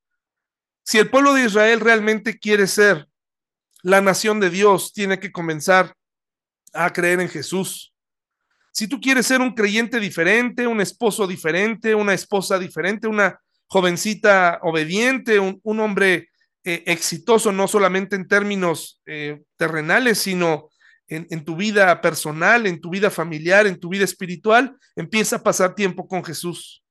[0.83, 3.12] Si el pueblo de Israel realmente quiere ser
[3.83, 5.95] la nación de Dios, tiene que comenzar
[6.73, 7.93] a creer en Jesús.
[8.73, 14.61] Si tú quieres ser un creyente diferente, un esposo diferente, una esposa diferente, una jovencita
[14.63, 16.29] obediente, un, hombre
[16.65, 20.71] eh, exitoso, no solamente en términos eh, terrenales, sino
[21.09, 25.75] en, tu vida personal, en tu vida familiar, en tu vida espiritual, empieza a pasar
[25.75, 26.85] tiempo con Jesús.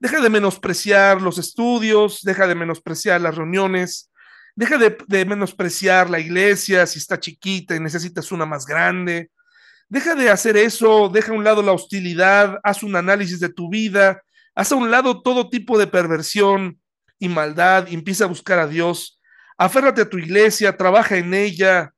[0.00, 4.11] Deja de menospreciar los estudios, deja de menospreciar las reuniones,
[4.54, 9.30] deja de, menospreciar la iglesia si está chiquita y necesitas una más grande.
[9.88, 13.68] Deja de hacer eso, deja a un lado la hostilidad, haz un análisis de tu
[13.68, 14.22] vida,
[14.54, 16.80] haz a un lado todo tipo de perversión
[17.18, 19.20] y maldad y empieza a buscar a Dios.
[19.58, 21.92] Aférrate a tu iglesia, trabaja en ella,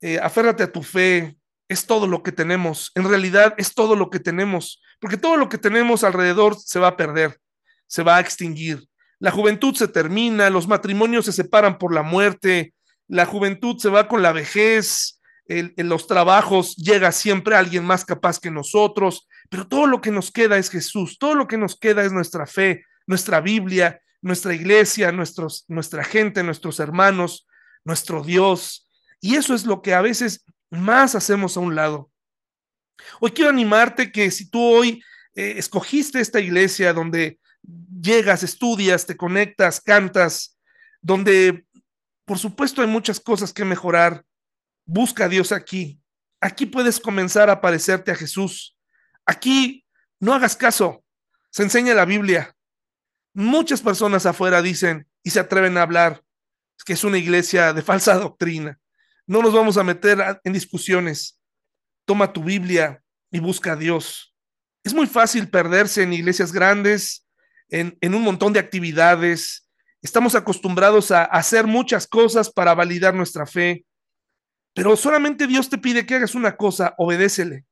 [0.00, 1.36] eh, aférrate a tu fe,
[1.68, 2.90] es todo lo que tenemos.
[2.94, 6.88] En realidad es todo lo que tenemos, porque todo lo que tenemos alrededor se va
[6.88, 7.38] a perder,
[7.86, 8.89] se va a extinguir.
[9.20, 12.74] La juventud se termina, los matrimonios se separan por la muerte,
[13.06, 18.38] la juventud se va con la vejez, en, los trabajos llega siempre alguien más capaz
[18.38, 22.04] que nosotros, pero todo lo que nos queda es Jesús, todo lo que nos queda
[22.04, 27.46] es nuestra fe, nuestra Biblia, nuestra iglesia, nuestros, nuestra gente, nuestros hermanos,
[27.84, 28.88] nuestro Dios.
[29.20, 32.10] Y eso es lo que a veces más hacemos a un lado.
[33.20, 35.02] Hoy quiero animarte que si tú hoy
[35.34, 40.58] eh, escogiste esta iglesia donde llegas, estudias, te conectas, cantas,
[41.00, 41.66] donde
[42.24, 44.24] por supuesto hay muchas cosas que mejorar,
[44.86, 46.00] busca a Dios aquí.
[46.40, 48.76] Aquí puedes comenzar a parecerte a Jesús.
[49.26, 49.84] Aquí
[50.18, 51.04] no hagas caso,
[51.50, 52.56] se enseña la Biblia.
[53.34, 56.22] Muchas personas afuera dicen y se atreven a hablar
[56.84, 58.78] que es una iglesia de falsa doctrina.
[59.26, 61.40] No nos vamos a meter en discusiones.
[62.04, 64.34] Toma tu Biblia y busca a Dios.
[64.82, 67.26] Es muy fácil perderse en iglesias grandes,
[67.70, 69.68] en, un montón de actividades.
[70.02, 73.84] Estamos acostumbrados a hacer muchas cosas para validar nuestra fe,
[74.74, 77.64] pero solamente Dios te pide que hagas una cosa, obedécele.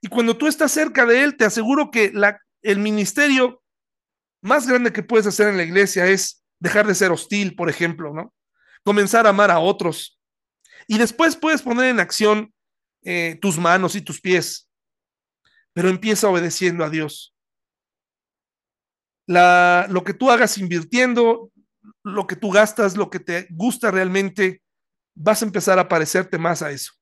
[0.00, 3.62] Y cuando tú estás cerca de Él, te aseguro que la, el ministerio
[4.42, 8.12] más grande que puedes hacer en la iglesia es dejar de ser hostil, por ejemplo,
[8.14, 8.34] ¿no?
[8.82, 10.20] Comenzar a amar a otros,
[10.86, 12.52] y después puedes poner en acción
[13.02, 14.68] eh, tus manos y tus pies,
[15.72, 17.29] pero empieza obedeciendo a Dios.
[19.30, 21.52] Lo que tú hagas invirtiendo,
[22.02, 24.60] lo que tú gastas, lo que te gusta realmente,
[25.14, 26.92] vas a empezar a parecerte más a eso.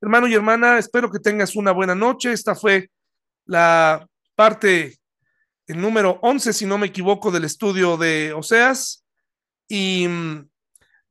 [0.00, 2.32] Hermano y hermana, espero que tengas una buena noche.
[2.32, 2.90] Esta fue
[3.44, 4.98] la parte,
[5.66, 9.04] el número 11, si no me equivoco, del estudio de Oseas.
[9.68, 10.48] Y mm,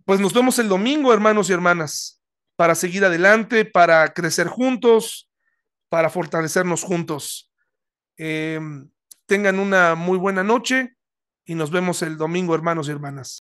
[0.06, 2.20] pues nos vemos el domingo, hermanos y hermanas,
[2.56, 5.30] para seguir adelante, para crecer juntos,
[5.88, 7.52] para fortalecernos juntos.
[8.18, 8.60] Eh,
[9.30, 10.98] tengan una muy buena noche
[11.46, 13.38] y nos vemos el domingo, hermanos y hermanas.